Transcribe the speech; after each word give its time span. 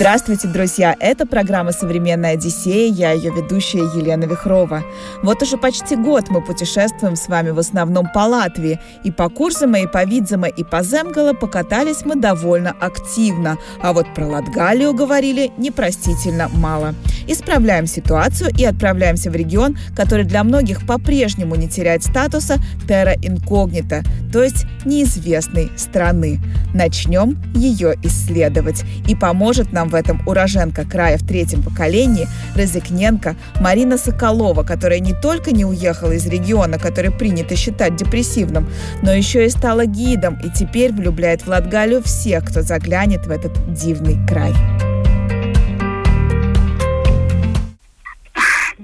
Здравствуйте, 0.00 0.48
друзья! 0.48 0.96
Это 0.98 1.26
программа 1.26 1.72
«Современная 1.72 2.32
Одиссея», 2.32 2.90
я 2.90 3.12
ее 3.12 3.30
ведущая 3.30 3.80
Елена 3.80 4.24
Вихрова. 4.24 4.82
Вот 5.22 5.42
уже 5.42 5.58
почти 5.58 5.94
год 5.94 6.30
мы 6.30 6.40
путешествуем 6.40 7.16
с 7.16 7.28
вами 7.28 7.50
в 7.50 7.58
основном 7.58 8.08
по 8.10 8.20
Латвии. 8.20 8.80
И 9.04 9.10
по 9.10 9.28
Курзама, 9.28 9.80
и 9.80 9.86
по 9.86 10.02
Видзама, 10.06 10.48
и 10.48 10.64
по 10.64 10.82
Земгала 10.82 11.34
покатались 11.34 12.06
мы 12.06 12.16
довольно 12.16 12.70
активно. 12.80 13.58
А 13.82 13.92
вот 13.92 14.06
про 14.14 14.26
Латгалию 14.26 14.94
говорили 14.94 15.52
непростительно 15.58 16.48
мало. 16.48 16.94
Исправляем 17.26 17.86
ситуацию 17.86 18.50
и 18.56 18.64
отправляемся 18.64 19.30
в 19.30 19.36
регион, 19.36 19.76
который 19.94 20.24
для 20.24 20.44
многих 20.44 20.86
по-прежнему 20.86 21.56
не 21.56 21.68
теряет 21.68 22.02
статуса 22.02 22.56
терра 22.88 23.12
инкогнита, 23.22 24.02
то 24.32 24.42
есть 24.42 24.64
неизвестной 24.86 25.70
страны. 25.76 26.40
Начнем 26.72 27.36
ее 27.54 27.96
исследовать. 28.02 28.82
И 29.06 29.14
поможет 29.14 29.72
нам 29.72 29.89
в 29.90 29.94
этом 29.94 30.22
уроженка 30.26 30.84
края 30.84 31.18
в 31.18 31.26
третьем 31.26 31.62
поколении 31.62 32.26
Розыкненко 32.54 33.36
Марина 33.60 33.98
Соколова, 33.98 34.62
которая 34.62 35.00
не 35.00 35.12
только 35.12 35.52
не 35.52 35.64
уехала 35.64 36.12
из 36.12 36.26
региона, 36.26 36.78
который 36.78 37.10
принято 37.10 37.56
считать 37.56 37.96
депрессивным, 37.96 38.68
но 39.02 39.12
еще 39.12 39.46
и 39.46 39.50
стала 39.50 39.86
гидом 39.86 40.38
и 40.42 40.50
теперь 40.50 40.92
влюбляет 40.92 41.42
в 41.42 41.48
Латгалию 41.48 42.02
всех, 42.02 42.44
кто 42.44 42.62
заглянет 42.62 43.26
в 43.26 43.30
этот 43.30 43.52
дивный 43.74 44.16
край. 44.26 44.54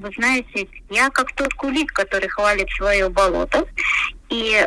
Вы 0.07 0.13
знаете, 0.17 0.69
я 0.89 1.11
как 1.11 1.33
тот 1.33 1.53
кулик, 1.55 1.93
который 1.93 2.29
хвалит 2.29 2.71
свое 2.71 3.09
болото, 3.09 3.67
и 4.29 4.65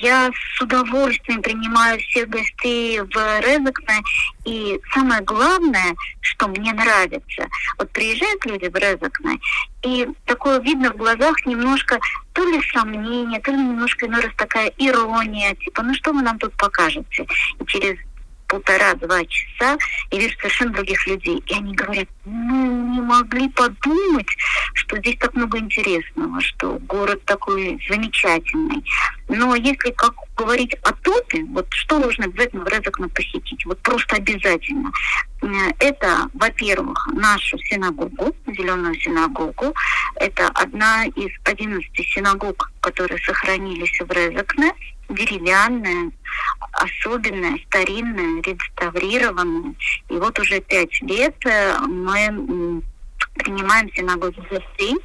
я 0.00 0.30
с 0.30 0.60
удовольствием 0.60 1.40
принимаю 1.40 1.98
всех 1.98 2.28
гостей 2.28 3.00
в 3.00 3.40
Резекне. 3.40 4.02
И 4.44 4.78
самое 4.92 5.22
главное, 5.22 5.94
что 6.20 6.48
мне 6.48 6.74
нравится, 6.74 7.48
вот 7.78 7.90
приезжают 7.90 8.44
люди 8.44 8.66
в 8.66 8.76
Резекне, 8.76 9.38
и 9.82 10.06
такое 10.26 10.60
видно 10.60 10.92
в 10.92 10.96
глазах 10.98 11.46
немножко 11.46 11.98
то 12.34 12.44
ли 12.44 12.60
сомнение, 12.72 13.40
то 13.40 13.50
ли 13.50 13.56
немножко 13.56 14.06
иной 14.06 14.20
раз 14.20 14.32
такая 14.36 14.72
ирония, 14.76 15.54
типа, 15.54 15.82
ну 15.82 15.94
что 15.94 16.12
вы 16.12 16.20
нам 16.20 16.38
тут 16.38 16.52
покажете? 16.58 17.26
И 17.60 17.64
через 17.66 17.96
полтора-два 18.52 19.24
часа 19.24 19.78
я 20.10 20.20
вижу 20.20 20.36
совершенно 20.36 20.72
других 20.72 21.06
людей. 21.06 21.42
И 21.46 21.54
они 21.54 21.74
говорят, 21.74 22.08
ну, 22.26 22.92
не 22.92 23.00
могли 23.00 23.48
подумать, 23.48 24.28
что 24.74 24.98
здесь 24.98 25.16
так 25.18 25.34
много 25.34 25.58
интересного, 25.58 26.38
что 26.42 26.78
город 26.80 27.24
такой 27.24 27.82
замечательный. 27.88 28.84
Но 29.28 29.54
если 29.54 29.90
как 29.92 30.14
говорить 30.36 30.74
о 30.82 30.92
топе, 30.92 31.44
вот 31.44 31.66
что 31.70 31.98
нужно 31.98 32.26
обязательно 32.26 32.64
в 32.64 32.68
Резакне 32.68 33.08
посетить? 33.08 33.64
Вот 33.64 33.80
просто 33.80 34.16
обязательно. 34.16 34.92
Э, 35.40 35.46
это, 35.78 36.28
во-первых, 36.34 37.08
нашу 37.14 37.58
синагогу, 37.58 38.36
зеленую 38.46 38.94
синагогу. 39.00 39.74
Это 40.16 40.48
одна 40.48 41.06
из 41.06 41.30
11 41.44 41.90
синагог, 42.14 42.70
которые 42.82 43.18
сохранились 43.18 43.98
в 43.98 44.12
Резакне 44.12 44.74
деревянная, 45.14 46.12
особенная, 46.72 47.58
старинная, 47.66 48.42
реставрированная. 48.42 49.74
И 50.08 50.14
вот 50.14 50.38
уже 50.38 50.60
пять 50.60 51.00
лет 51.02 51.36
э, 51.44 51.78
мы 51.86 52.82
принимаем 53.34 53.92
синагогу 53.94 54.42
гостей. 54.50 54.96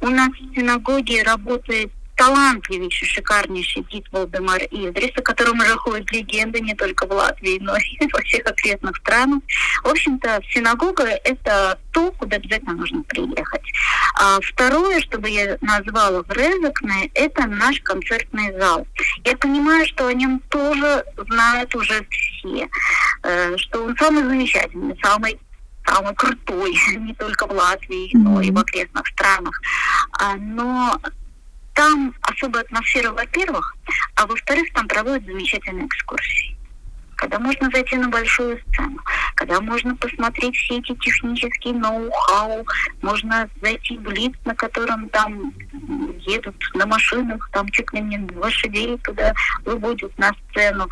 У 0.00 0.08
нас 0.08 0.30
в 0.30 0.54
синагоге 0.54 1.22
работает 1.22 1.92
талантливейший, 2.18 3.06
шикарнейший 3.08 3.82
гид 3.82 4.06
Валдемар 4.10 4.62
Идрис, 4.70 5.12
о 5.16 5.22
котором 5.22 5.60
уже 5.60 5.76
ходят 5.76 6.10
легенды 6.10 6.60
не 6.60 6.74
только 6.74 7.06
в 7.06 7.12
Латвии, 7.12 7.58
но 7.60 7.76
и 7.76 8.08
во 8.12 8.20
всех 8.22 8.44
окрестных 8.44 8.96
странах. 8.96 9.40
В 9.84 9.88
общем-то, 9.88 10.42
синагога– 10.50 11.04
это 11.24 11.78
то, 11.92 12.10
куда 12.12 12.36
обязательно 12.36 12.74
нужно 12.74 13.02
приехать. 13.04 13.62
А 14.20 14.40
второе, 14.42 15.00
что 15.00 15.18
бы 15.18 15.30
я 15.30 15.56
назвала 15.60 16.22
в 16.24 16.30
Резекне, 16.32 17.08
это 17.14 17.46
наш 17.46 17.80
концертный 17.82 18.52
зал. 18.58 18.84
Я 19.24 19.36
понимаю, 19.36 19.86
что 19.86 20.08
о 20.08 20.12
нем 20.12 20.40
тоже 20.50 21.04
знают 21.28 21.74
уже 21.76 22.04
все, 22.10 22.68
э, 23.22 23.56
что 23.58 23.84
он 23.84 23.96
самый 23.96 24.24
замечательный, 24.24 24.98
самый 25.02 25.38
самый 25.86 26.14
крутой, 26.16 26.76
не 26.98 27.14
только 27.14 27.46
в 27.46 27.52
Латвии, 27.52 28.10
но 28.12 28.40
и 28.40 28.50
в 28.50 28.58
окрестных 28.58 29.06
странах. 29.06 29.58
А, 30.20 30.34
но 30.34 31.00
там 31.78 32.12
особая 32.22 32.64
атмосфера, 32.64 33.12
во-первых, 33.12 33.76
а 34.16 34.26
во-вторых, 34.26 34.66
там 34.74 34.88
проводят 34.88 35.24
замечательные 35.24 35.86
экскурсии 35.86 36.56
когда 37.18 37.40
можно 37.40 37.68
зайти 37.72 37.96
на 37.96 38.08
большую 38.08 38.60
сцену, 38.68 39.00
когда 39.34 39.60
можно 39.60 39.96
посмотреть 39.96 40.54
все 40.54 40.78
эти 40.78 40.94
технические 40.94 41.74
ноу-хау, 41.74 42.64
можно 43.02 43.50
зайти 43.60 43.98
в 43.98 44.08
лифт, 44.08 44.38
на 44.46 44.54
котором 44.54 45.08
там 45.08 45.52
едут 46.20 46.54
на 46.74 46.86
машинах, 46.86 47.50
там 47.52 47.68
чуть 47.70 47.92
ли 47.92 48.02
не 48.02 48.20
лошадей 48.36 48.96
туда 48.98 49.34
выводят 49.64 50.16
на 50.16 50.32
сцену. 50.50 50.86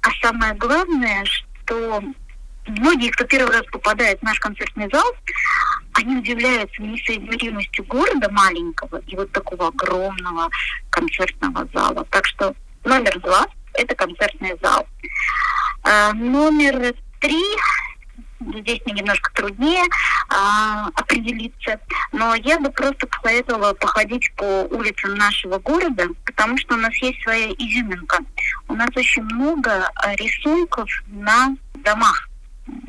А 0.00 0.08
самое 0.22 0.54
главное, 0.54 1.22
что 1.26 2.02
многие, 2.66 3.10
кто 3.10 3.24
первый 3.24 3.52
раз 3.52 3.66
попадает 3.70 4.18
в 4.20 4.22
наш 4.22 4.40
концертный 4.40 4.88
зал, 4.90 5.04
они 5.96 6.16
удивляются 6.16 6.82
несоизмеримостью 6.82 7.84
города 7.84 8.30
маленького 8.30 9.00
и 9.06 9.16
вот 9.16 9.32
такого 9.32 9.68
огромного 9.68 10.50
концертного 10.90 11.66
зала. 11.72 12.06
Так 12.10 12.26
что 12.26 12.54
номер 12.84 13.18
два– 13.20 13.46
это 13.74 13.94
концертный 13.94 14.56
зал. 14.62 14.86
А, 15.82 16.12
номер 16.12 16.94
три 17.20 17.42
здесь 18.58 18.80
мне 18.84 19.00
немножко 19.00 19.32
труднее 19.32 19.82
а, 20.28 20.88
определиться, 20.94 21.80
но 22.12 22.34
я 22.34 22.60
бы 22.60 22.70
просто 22.70 23.06
посоветовала 23.06 23.72
походить 23.72 24.30
по 24.36 24.66
улицам 24.70 25.14
нашего 25.14 25.58
города, 25.58 26.08
потому 26.26 26.58
что 26.58 26.74
у 26.74 26.78
нас 26.78 26.94
есть 26.96 27.22
своя 27.22 27.50
изюминка. 27.52 28.18
У 28.68 28.74
нас 28.74 28.90
очень 28.94 29.22
много 29.22 29.90
рисунков 30.18 30.88
на 31.06 31.56
домах 31.76 32.25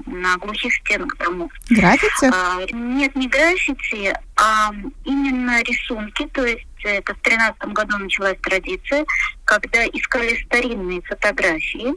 на 0.05 0.37
глухих 0.37 0.73
стенах 0.73 1.15
домов. 1.17 1.51
Граффити? 1.69 2.31
А, 2.33 2.59
нет, 2.71 3.15
не 3.15 3.27
граффити, 3.27 4.13
а 4.35 4.71
именно 5.05 5.61
рисунки. 5.63 6.27
То 6.27 6.45
есть 6.45 6.65
это 6.83 7.13
в 7.13 7.19
тринадцатом 7.19 7.73
году 7.73 7.97
началась 7.97 8.37
традиция, 8.41 9.05
когда 9.45 9.85
искали 9.87 10.41
старинные 10.45 11.01
фотографии 11.01 11.93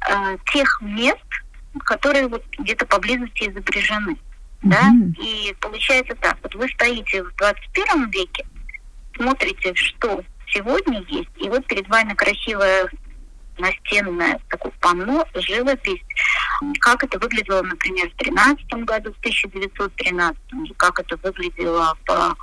а, 0.00 0.36
тех 0.52 0.80
мест, 0.82 1.24
которые 1.84 2.28
вот 2.28 2.44
где-то 2.58 2.86
поблизости 2.86 3.48
изображены. 3.48 4.12
Mm-hmm. 4.12 4.18
Да? 4.62 4.90
И 5.22 5.54
получается 5.60 6.14
так, 6.16 6.36
вот 6.42 6.54
вы 6.54 6.68
стоите 6.68 7.22
в 7.22 7.34
21 7.36 8.10
веке, 8.10 8.46
смотрите, 9.16 9.74
что 9.74 10.22
сегодня 10.48 11.02
есть, 11.08 11.30
и 11.36 11.48
вот 11.48 11.66
перед 11.66 11.88
вами 11.88 12.14
красивая 12.14 12.88
настенное 13.58 14.40
такое 14.48 14.72
панно, 14.80 15.24
живопись, 15.34 16.02
как 16.80 17.04
это 17.04 17.18
выглядело, 17.18 17.62
например, 17.62 18.10
в 18.10 18.16
13 18.16 18.66
году, 18.84 19.12
в 19.12 19.18
1913, 19.18 20.36
как 20.76 21.00
это 21.00 21.16
выглядело 21.22 21.96
по 22.06 22.34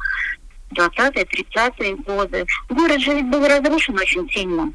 20-е, 0.76 1.24
30-е 1.24 1.96
годы. 1.96 2.46
Город 2.70 3.00
же 3.02 3.22
был 3.24 3.46
разрушен 3.48 3.98
очень 3.98 4.30
сильно 4.30 4.72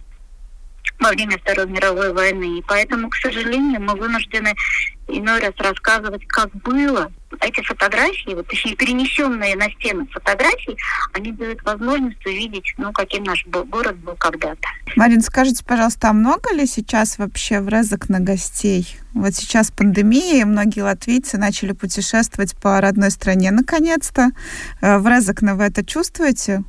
во 1.05 1.11
время 1.11 1.39
Второй 1.39 1.67
мировой 1.67 2.12
войны. 2.12 2.59
И 2.59 2.62
поэтому, 2.62 3.11
к 3.11 3.17
сожалению, 3.17 3.81
мы 3.83 3.95
вынуждены 3.95 4.55
иной 5.06 5.41
раз 5.41 5.53
рассказывать, 5.59 6.27
как 6.27 6.51
было. 6.62 7.12
Эти 7.41 7.61
фотографии, 7.62 8.35
вот, 8.35 8.47
точнее, 8.47 8.75
перенесенные 8.75 9.55
на 9.56 9.71
стены 9.73 10.06
фотографии, 10.06 10.77
они 11.12 11.33
дают 11.33 11.62
возможность 11.62 12.25
увидеть, 12.25 12.73
ну, 12.79 12.91
каким 12.93 13.25
наш 13.25 13.45
город 13.47 13.97
был 13.97 14.15
когда-то. 14.17 14.67
Марин, 14.97 15.21
скажите, 15.21 15.62
пожалуйста, 15.65 16.09
а 16.09 16.12
много 16.15 16.55
ли 16.55 16.67
сейчас 16.67 17.19
вообще 17.19 17.61
в 17.61 17.69
Резок 17.69 18.09
на 18.09 18.21
гостей? 18.21 18.97
Вот 19.12 19.35
сейчас 19.35 19.71
пандемия, 19.71 20.41
и 20.41 20.45
многие 20.45 20.81
латвийцы 20.81 21.37
начали 21.37 21.73
путешествовать 21.73 22.56
по 22.56 22.81
родной 22.81 23.11
стране 23.11 23.51
наконец-то. 23.51 24.31
Э, 24.81 24.99
в 24.99 25.06
Резокне 25.06 25.55
вы 25.55 25.65
это 25.65 25.85
чувствуете? 25.85 26.65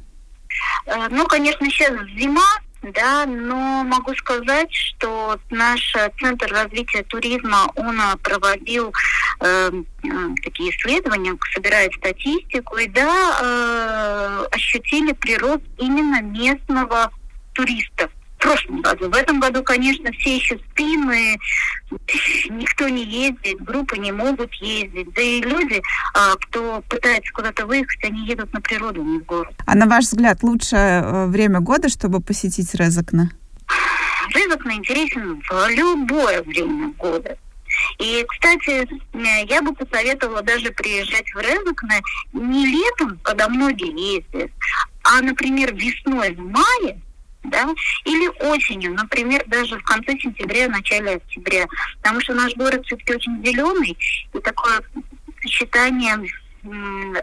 Э, 0.87 1.07
ну, 1.09 1.25
конечно, 1.25 1.65
сейчас 1.69 1.93
зима, 2.17 2.59
да, 2.93 3.25
но 3.25 3.83
могу 3.83 4.13
сказать, 4.15 4.71
что 4.71 5.39
наш 5.49 5.93
Центр 6.19 6.51
развития 6.51 7.03
туризма, 7.03 7.71
он 7.75 7.99
проводил 8.21 8.93
э, 9.39 9.71
э, 9.71 10.09
такие 10.43 10.71
исследования, 10.71 11.37
собирают 11.53 11.93
статистику, 11.95 12.77
и 12.77 12.87
да, 12.87 13.39
э, 13.41 14.45
ощутили 14.51 15.13
прирост 15.13 15.63
именно 15.77 16.21
местного 16.21 17.11
туристов 17.53 18.11
прошлом 18.45 18.81
году. 18.81 19.09
В 19.09 19.15
этом 19.15 19.39
году, 19.39 19.63
конечно, 19.63 20.11
все 20.11 20.35
еще 20.37 20.59
спим, 20.71 21.11
и 21.11 21.37
никто 22.49 22.87
не 22.87 23.03
ездит, 23.03 23.61
группы 23.61 23.97
не 23.97 24.11
могут 24.11 24.53
ездить. 24.55 25.11
Да 25.13 25.21
и 25.21 25.41
люди, 25.41 25.81
а, 26.13 26.35
кто 26.35 26.81
пытается 26.87 27.31
куда-то 27.33 27.65
выехать, 27.65 28.03
они 28.03 28.25
едут 28.27 28.53
на 28.53 28.61
природу, 28.61 29.01
не 29.03 29.19
в 29.19 29.25
город. 29.25 29.53
А 29.65 29.75
на 29.75 29.87
ваш 29.87 30.05
взгляд, 30.05 30.43
лучшее 30.43 31.01
э, 31.01 31.25
время 31.27 31.59
года, 31.59 31.89
чтобы 31.89 32.21
посетить 32.21 32.73
Резакна? 32.75 33.31
Резакна 34.33 34.73
интересен 34.73 35.41
в 35.41 35.69
любое 35.69 36.43
время 36.43 36.93
года. 36.97 37.37
И, 37.99 38.25
кстати, 38.27 38.87
я 39.49 39.61
бы 39.61 39.73
посоветовала 39.73 40.41
даже 40.43 40.71
приезжать 40.71 41.25
в 41.33 41.39
Резакне 41.39 42.01
не 42.33 42.67
летом, 42.67 43.19
когда 43.23 43.49
многие 43.49 44.17
ездят, 44.17 44.51
а, 45.03 45.21
например, 45.21 45.73
весной, 45.75 46.33
в 46.35 46.39
мае, 46.39 47.01
да, 47.49 47.67
или 48.03 48.27
осенью, 48.51 48.93
например, 48.93 49.43
даже 49.47 49.77
в 49.77 49.83
конце 49.83 50.17
сентября, 50.17 50.67
начале 50.67 51.15
октября, 51.15 51.65
потому 52.01 52.21
что 52.21 52.33
наш 52.33 52.55
город 52.55 52.85
все-таки 52.85 53.15
очень 53.15 53.43
зеленый, 53.45 53.97
и 54.33 54.39
такое 54.39 54.81
сочетание 55.41 56.17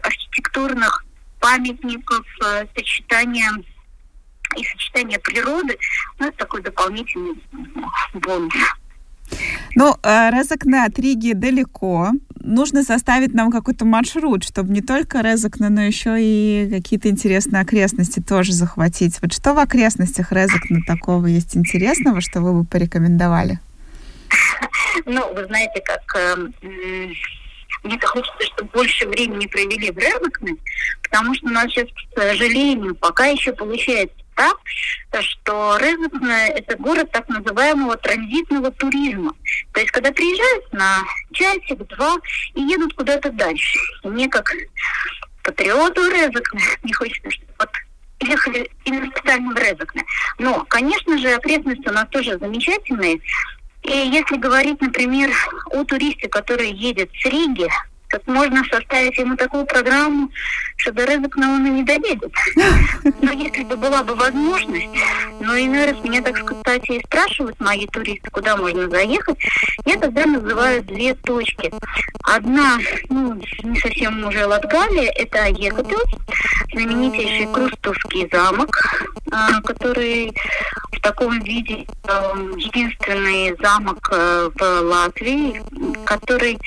архитектурных 0.02 1.04
памятников, 1.40 2.24
э, 2.44 2.66
сочетание 2.76 3.50
и 4.56 4.64
сочетание 4.64 5.18
природы, 5.18 5.76
ну, 6.18 6.28
это 6.28 6.38
такой 6.38 6.62
дополнительный 6.62 7.42
бонус. 8.14 8.54
Ну, 9.74 9.96
э, 10.02 10.30
Резакне 10.30 10.84
от 10.84 10.98
Риги 10.98 11.32
далеко. 11.32 12.12
Нужно 12.44 12.82
составить 12.82 13.34
нам 13.34 13.52
какой-то 13.52 13.84
маршрут, 13.84 14.42
чтобы 14.42 14.72
не 14.72 14.80
только 14.80 15.20
Резакне, 15.20 15.68
но 15.68 15.82
еще 15.82 16.16
и 16.18 16.68
какие-то 16.68 17.08
интересные 17.08 17.62
окрестности 17.62 18.20
тоже 18.20 18.52
захватить. 18.52 19.18
Вот 19.22 19.32
что 19.32 19.54
в 19.54 19.58
окрестностях 19.58 20.32
Резакне 20.32 20.80
такого 20.84 21.26
есть 21.26 21.56
интересного, 21.56 22.20
что 22.20 22.40
вы 22.40 22.52
бы 22.52 22.64
порекомендовали? 22.64 23.60
Ну, 25.06 25.32
вы 25.34 25.46
знаете, 25.46 25.80
как 25.84 26.02
эм, 26.16 26.52
мне 27.84 27.98
хочется, 28.00 28.44
чтобы 28.54 28.70
больше 28.72 29.06
времени 29.06 29.46
провели 29.46 29.92
в 29.92 29.98
Резакне, 29.98 30.56
потому 31.02 31.34
что 31.34 31.46
у 31.46 31.50
нас 31.50 31.70
сейчас, 31.70 31.86
к 31.86 32.20
сожалению, 32.20 32.96
пока 32.96 33.26
еще 33.26 33.52
получается 33.52 34.21
так, 34.34 34.56
что 35.20 35.76
Резекне– 35.78 36.48
это 36.54 36.76
город 36.76 37.10
так 37.12 37.28
называемого 37.28 37.96
транзитного 37.96 38.70
туризма. 38.70 39.34
То 39.72 39.80
есть, 39.80 39.92
когда 39.92 40.12
приезжают 40.12 40.72
на 40.72 41.02
часик-два 41.32 42.16
и 42.54 42.62
едут 42.62 42.94
куда-то 42.94 43.30
дальше. 43.30 43.78
И 44.02 44.08
мне, 44.08 44.28
как 44.28 44.52
патриоту 45.42 46.08
Резекне, 46.08 46.62
не 46.82 46.92
хочется, 46.92 47.30
чтобы 47.30 47.52
вот 47.58 47.70
ехали 48.20 48.70
именно 48.84 49.10
специально 49.10 49.52
в 49.52 49.58
Резекне. 49.58 50.04
Но, 50.38 50.64
конечно 50.68 51.18
же, 51.18 51.34
окрестности 51.34 51.88
у 51.88 51.92
нас 51.92 52.08
тоже 52.10 52.38
замечательные. 52.38 53.20
И 53.82 53.90
если 53.90 54.36
говорить, 54.36 54.80
например, 54.80 55.30
о 55.72 55.84
туристе, 55.84 56.28
который 56.28 56.70
едет 56.70 57.10
с 57.20 57.24
Риги 57.26 57.68
так 58.12 58.26
можно 58.26 58.62
составить 58.70 59.16
ему 59.16 59.36
такую 59.36 59.64
программу, 59.64 60.28
что 60.76 60.92
до 60.92 61.06
на 61.06 61.54
он 61.54 61.64
не 61.64 61.82
доедет. 61.82 62.32
Но 63.22 63.32
если 63.32 63.64
бы 63.64 63.76
была 63.76 64.02
бы 64.02 64.14
возможность, 64.14 64.88
но 65.40 65.56
иной 65.58 65.90
раз 65.90 66.04
меня, 66.04 66.20
так 66.20 66.36
сказать, 66.36 66.88
и 66.90 67.00
спрашивают 67.06 67.58
мои 67.58 67.86
туристы, 67.86 68.30
куда 68.30 68.56
можно 68.56 68.88
заехать, 68.90 69.38
я 69.86 69.96
тогда 69.96 70.26
называю 70.26 70.82
две 70.82 71.14
точки. 71.14 71.72
Одна, 72.24 72.78
ну, 73.08 73.40
не 73.62 73.80
совсем 73.80 74.24
уже 74.26 74.46
Латгалия, 74.46 75.10
это 75.12 75.46
Екател, 75.48 76.02
знаменитейший 76.72 77.50
Крустовский 77.52 78.28
замок, 78.30 78.76
а, 79.30 79.60
который 79.62 80.34
в 80.92 81.00
таком 81.00 81.40
виде 81.40 81.86
эм, 82.04 82.56
единственный 82.56 83.56
замок 83.60 84.08
э, 84.12 84.50
в 84.54 84.80
Латвии, 84.82 85.60
который 86.04 86.58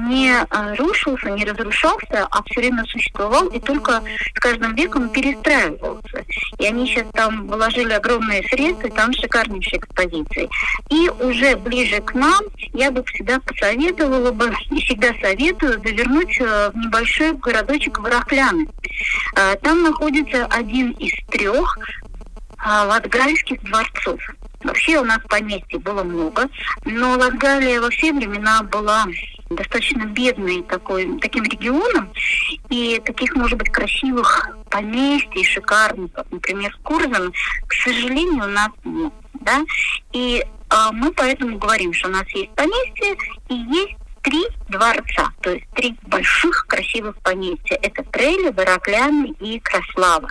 не 0.00 0.32
э, 0.32 0.74
рушился, 0.76 1.30
не 1.30 1.44
разрушался, 1.44 2.26
а 2.30 2.42
все 2.44 2.60
время 2.60 2.84
существовал 2.84 3.46
и 3.48 3.60
только 3.60 4.02
с 4.34 4.40
каждым 4.40 4.74
веком 4.74 5.08
перестраивался. 5.10 6.24
И 6.58 6.66
они 6.66 6.86
сейчас 6.86 7.06
там 7.12 7.46
вложили 7.46 7.92
огромные 7.92 8.42
средства, 8.48 8.90
там 8.90 9.12
шикарнейшие 9.12 9.78
экспозиции. 9.78 10.48
И 10.90 11.08
уже 11.08 11.56
ближе 11.56 12.00
к 12.00 12.14
нам 12.14 12.42
я 12.72 12.90
бы 12.90 13.04
всегда 13.04 13.40
посоветовала 13.40 14.32
бы, 14.32 14.52
и 14.70 14.80
всегда 14.82 15.12
советую, 15.20 15.80
завернуть 15.82 16.40
э, 16.40 16.70
в 16.70 16.76
небольшой 16.76 17.32
городочек 17.32 17.98
Ворохляны. 17.98 18.68
Э, 19.36 19.56
там 19.62 19.82
находится 19.82 20.46
один 20.46 20.90
из 20.92 21.12
трех 21.30 21.78
латгальских 22.64 23.62
дворцов. 23.64 24.18
Вообще 24.64 24.98
у 24.98 25.04
нас 25.04 25.18
поместьй 25.28 25.76
было 25.76 26.02
много, 26.02 26.48
но 26.86 27.18
Латгалия 27.18 27.80
во 27.82 27.90
все 27.90 28.12
времена 28.12 28.62
была 28.62 29.04
достаточно 29.54 30.04
бедный 30.04 30.62
такой, 30.62 31.18
таким 31.20 31.44
регионом, 31.44 32.12
и 32.70 33.00
таких, 33.04 33.34
может 33.34 33.58
быть, 33.58 33.70
красивых 33.70 34.56
поместий, 34.70 35.44
шикарных, 35.44 36.12
как, 36.12 36.30
например, 36.30 36.76
Курзан, 36.82 37.32
к 37.66 37.72
сожалению, 37.72 38.44
у 38.44 38.48
нас 38.48 38.70
нет. 38.84 39.12
Да? 39.40 39.62
И 40.12 40.42
э, 40.44 40.76
мы 40.92 41.12
поэтому 41.12 41.58
говорим, 41.58 41.92
что 41.92 42.08
у 42.08 42.12
нас 42.12 42.28
есть 42.30 42.50
поместье 42.54 43.16
и 43.48 43.54
есть 43.54 43.96
три 44.24 44.42
дворца, 44.68 45.30
то 45.42 45.50
есть 45.50 45.66
три 45.74 45.94
больших 46.02 46.66
красивых 46.66 47.16
поместья. 47.18 47.78
Это 47.82 48.02
Трели, 48.04 48.50
Баракляны 48.50 49.34
и 49.38 49.60
Краслава. 49.60 50.30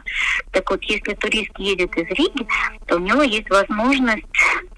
Так 0.51 0.69
вот, 0.69 0.83
если 0.83 1.13
турист 1.13 1.51
едет 1.57 1.95
из 1.95 2.07
Риги, 2.09 2.45
то 2.87 2.97
у 2.97 2.99
него 2.99 3.21
есть 3.21 3.49
возможность 3.49 4.25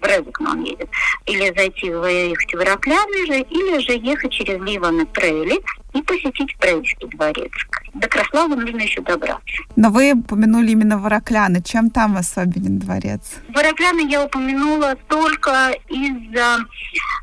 в 0.01 0.05
Резекно 0.05 0.51
он 0.51 0.63
едет. 0.63 0.89
Или 1.25 1.53
зайти 1.57 1.89
в 1.89 2.05
ехать 2.05 2.53
в 2.53 2.57
Баракляны 2.57 3.25
же, 3.25 3.39
или 3.39 3.79
же 3.79 3.93
ехать 3.93 4.31
через 4.31 4.59
Ливан 4.61 5.01
и 5.01 5.05
Трели 5.05 5.59
и 5.93 6.01
посетить 6.01 6.55
Трельский 6.59 7.07
дворец. 7.07 7.51
До 7.93 8.09
Краславы 8.09 8.57
нужно 8.57 8.81
еще 8.81 9.01
добраться. 9.01 9.63
Но 9.77 9.89
вы 9.89 10.11
упомянули 10.11 10.71
именно 10.71 10.97
Варакляны. 10.97 11.63
Чем 11.63 11.89
там 11.89 12.17
особенен 12.17 12.79
дворец? 12.79 13.21
Варакляны 13.47 14.09
я 14.09 14.25
упомянула 14.25 14.95
только 15.07 15.73
из-за 15.87 16.57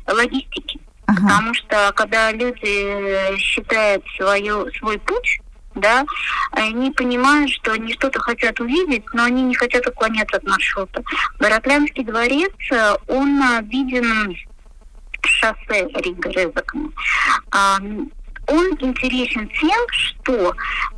логистики. 0.07 0.79
Ага. 1.05 1.21
Потому 1.21 1.53
что 1.53 1.91
когда 1.95 2.31
люди 2.31 3.37
считают 3.37 4.03
свою, 4.15 4.71
свой 4.73 4.99
путь, 4.99 5.39
да, 5.75 6.05
они 6.51 6.91
понимают, 6.91 7.49
что 7.51 7.71
они 7.71 7.93
что-то 7.93 8.19
хотят 8.19 8.59
увидеть, 8.59 9.03
но 9.13 9.23
они 9.23 9.41
не 9.41 9.55
хотят 9.55 9.87
уклоняться 9.87 10.37
от 10.37 10.43
маршрута. 10.43 11.01
Бараклянский 11.39 12.03
дворец, 12.03 12.53
он 13.07 13.41
виден 13.67 14.35
шоссе 15.25 15.87
Рига 15.95 16.29
Резакна. 16.29 16.89
Он 18.47 18.67
интересен 18.81 19.49
тем, 19.59 19.79
что 19.89 20.53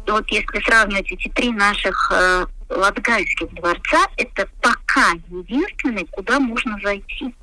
вот 0.07 0.27
если 0.31 0.63
сравнивать 0.65 1.11
эти 1.11 1.29
три 1.29 1.51
наших 1.51 2.11
э, 2.11 2.45
латгальских 2.69 3.53
дворца, 3.53 4.07
это 4.17 4.49
пока 4.61 5.11
единственный, 5.29 6.07
куда 6.11 6.39
можно 6.39 6.75
зайти. 6.81 7.35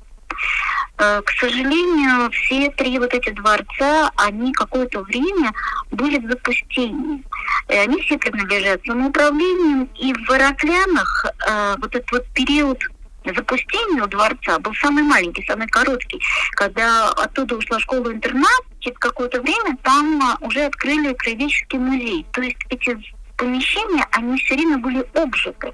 Э, 0.97 1.21
к 1.21 1.31
сожалению, 1.31 2.29
все 2.31 2.69
три 2.71 2.99
вот 2.99 3.13
эти 3.13 3.29
дворца, 3.31 4.11
они 4.15 4.53
какое-то 4.53 5.01
время 5.01 5.51
были 5.91 6.19
в 6.19 6.29
запустении. 6.29 7.23
Они 7.67 8.01
все 8.01 8.17
принадлежат 8.17 8.81
самоуправлению. 8.85 9.89
И 9.99 10.13
в 10.13 10.27
Вороклянах 10.27 11.25
э, 11.47 11.75
вот 11.79 11.95
этот 11.95 12.11
вот 12.11 12.25
период 12.33 12.79
запустения 13.25 14.03
у 14.03 14.07
дворца 14.07 14.59
был 14.59 14.73
самый 14.75 15.03
маленький, 15.03 15.45
самый 15.45 15.67
короткий. 15.67 16.21
Когда 16.51 17.09
оттуда 17.11 17.57
ушла 17.57 17.79
школа-интернат, 17.79 18.61
через 18.79 18.97
какое-то 18.99 19.41
время 19.41 19.77
там 19.83 20.21
э, 20.21 20.45
уже 20.45 20.65
открыли 20.65 21.13
краеведческий 21.13 21.79
музей. 21.79 22.25
То 22.31 22.41
есть 22.41 22.57
эти 22.69 22.97
помещения, 23.37 24.05
они 24.11 24.37
все 24.37 24.55
время 24.55 24.77
были 24.77 25.05
обжиты. 25.15 25.73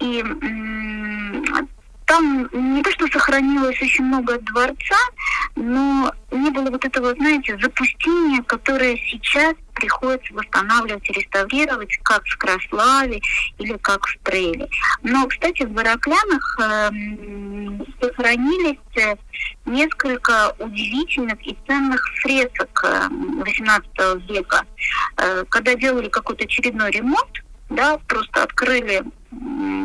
И 0.00 0.22
там 2.10 2.50
не 2.74 2.82
то, 2.82 2.90
что 2.90 3.06
сохранилось 3.06 3.80
очень 3.80 4.04
много 4.04 4.36
дворца, 4.40 4.98
но 5.54 6.12
не 6.32 6.50
было 6.50 6.68
вот 6.68 6.84
этого, 6.84 7.14
знаете, 7.14 7.56
запустения, 7.62 8.42
которое 8.42 8.96
сейчас 8.96 9.54
приходится 9.74 10.34
восстанавливать 10.34 11.08
и 11.08 11.12
реставрировать, 11.12 11.96
как 12.02 12.24
в 12.24 12.36
Краславе 12.36 13.20
или 13.58 13.76
как 13.76 14.04
в 14.08 14.18
Трейле. 14.24 14.68
Но, 15.04 15.24
кстати, 15.28 15.62
в 15.62 15.70
Бараклянах 15.70 16.58
э, 16.60 16.90
сохранились 18.02 19.16
несколько 19.64 20.52
удивительных 20.58 21.40
и 21.46 21.56
ценных 21.64 22.04
фресок 22.22 22.84
XVIII 22.84 24.20
века. 24.32 24.64
Э, 25.16 25.44
когда 25.48 25.76
делали 25.76 26.08
какой-то 26.08 26.42
очередной 26.42 26.90
ремонт, 26.90 27.40
да, 27.70 27.98
просто 28.08 28.42
открыли 28.42 29.02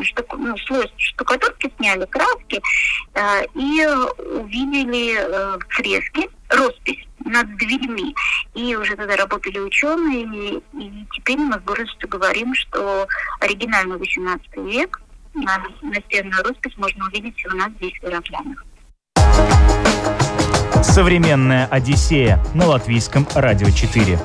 штук, 0.03 0.35
ну, 0.37 0.57
слой 0.57 0.91
штукатурки, 0.97 1.71
сняли 1.77 2.05
краски 2.05 2.61
э, 3.13 3.45
и 3.53 3.85
увидели 4.39 5.15
э, 5.17 5.59
фрески, 5.69 6.29
роспись 6.49 7.05
над 7.23 7.55
дверьми. 7.57 8.15
И 8.53 8.75
уже 8.75 8.95
тогда 8.95 9.15
работали 9.15 9.59
ученые, 9.59 10.61
и 10.73 11.05
теперь 11.13 11.37
мы 11.37 11.53
с 11.59 11.63
гордостью 11.63 12.09
говорим, 12.09 12.53
что 12.55 13.07
оригинальный 13.39 13.97
18 13.97 14.47
век 14.57 15.01
на 15.33 15.63
настенную 15.81 16.43
роспись 16.43 16.77
можно 16.77 17.05
увидеть 17.05 17.45
у 17.45 17.55
нас 17.55 17.69
здесь 17.77 17.93
в 17.99 18.03
Ярославлях. 18.03 18.65
Современная 20.83 21.67
Одиссея 21.67 22.39
на 22.53 22.67
латвийском 22.67 23.27
радио 23.35 23.69
4. 23.69 24.17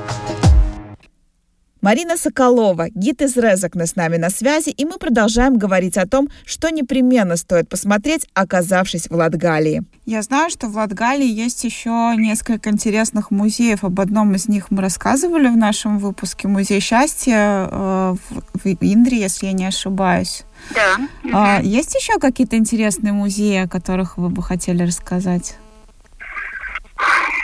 Марина 1.81 2.19
Соколова, 2.19 2.89
гид 2.91 3.23
из 3.23 3.37
Резакна 3.37 3.87
с 3.87 3.97
нами 3.97 4.19
на 4.19 4.29
связи, 4.29 4.69
и 4.69 4.85
мы 4.85 4.99
продолжаем 4.99 5.57
говорить 5.57 5.97
о 5.97 6.07
том, 6.07 6.29
что 6.45 6.69
непременно 6.69 7.37
стоит 7.37 7.71
посмотреть, 7.71 8.27
оказавшись 8.35 9.09
в 9.09 9.15
Латгалии. 9.15 9.83
Я 10.05 10.21
знаю, 10.21 10.51
что 10.51 10.67
в 10.67 10.77
Латгалии 10.77 11.27
есть 11.27 11.65
еще 11.65 12.15
несколько 12.17 12.69
интересных 12.69 13.31
музеев. 13.31 13.83
Об 13.83 13.99
одном 14.01 14.35
из 14.35 14.47
них 14.49 14.71
мы 14.71 14.83
рассказывали 14.83 15.49
в 15.49 15.57
нашем 15.57 15.99
выпуске. 15.99 16.49
Музей 16.49 16.81
счастья 16.81 17.69
э, 17.71 18.15
в 18.53 18.67
Индре, 18.67 19.21
если 19.21 19.47
я 19.47 19.53
не 19.53 19.65
ошибаюсь. 19.65 20.45
Да. 20.75 20.97
А, 21.33 21.63
есть 21.63 21.95
еще 21.95 22.19
какие-то 22.19 22.57
интересные 22.57 23.13
музеи, 23.15 23.65
о 23.65 23.69
которых 23.69 24.19
вы 24.19 24.29
бы 24.29 24.43
хотели 24.43 24.83
рассказать? 24.83 25.57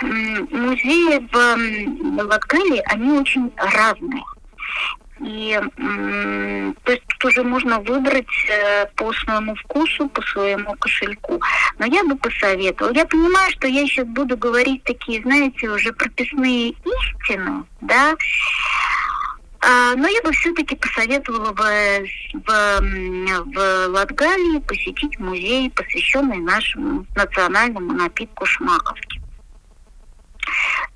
Музеи 0.02 1.26
в 1.32 2.22
Латгалии, 2.22 2.82
они 2.86 3.18
очень 3.18 3.52
разные. 3.56 4.24
И 5.20 5.58
то 6.84 6.92
есть 6.92 7.02
тут 7.06 7.24
уже 7.24 7.42
можно 7.42 7.80
выбрать 7.80 8.26
э, 8.50 8.86
по 8.96 9.14
своему 9.14 9.54
вкусу, 9.54 10.10
по 10.10 10.20
своему 10.20 10.74
кошельку. 10.74 11.40
Но 11.78 11.86
я 11.86 12.04
бы 12.04 12.16
посоветовала. 12.16 12.92
Я 12.92 13.06
понимаю, 13.06 13.50
что 13.52 13.66
я 13.66 13.86
сейчас 13.86 14.06
буду 14.06 14.36
говорить 14.36 14.84
такие, 14.84 15.22
знаете, 15.22 15.70
уже 15.70 15.92
прописные 15.94 16.72
истины, 16.72 17.64
да, 17.80 18.14
а, 19.68 19.96
но 19.96 20.06
я 20.06 20.22
бы 20.22 20.30
все-таки 20.32 20.76
посоветовала 20.76 21.52
бы 21.52 22.06
в, 22.34 22.80
в 23.46 23.86
Латгалии 23.88 24.60
посетить 24.60 25.18
музей, 25.18 25.70
посвященный 25.70 26.38
нашему 26.38 27.04
национальному 27.16 27.92
напитку 27.92 28.46
шмаковки. 28.46 29.05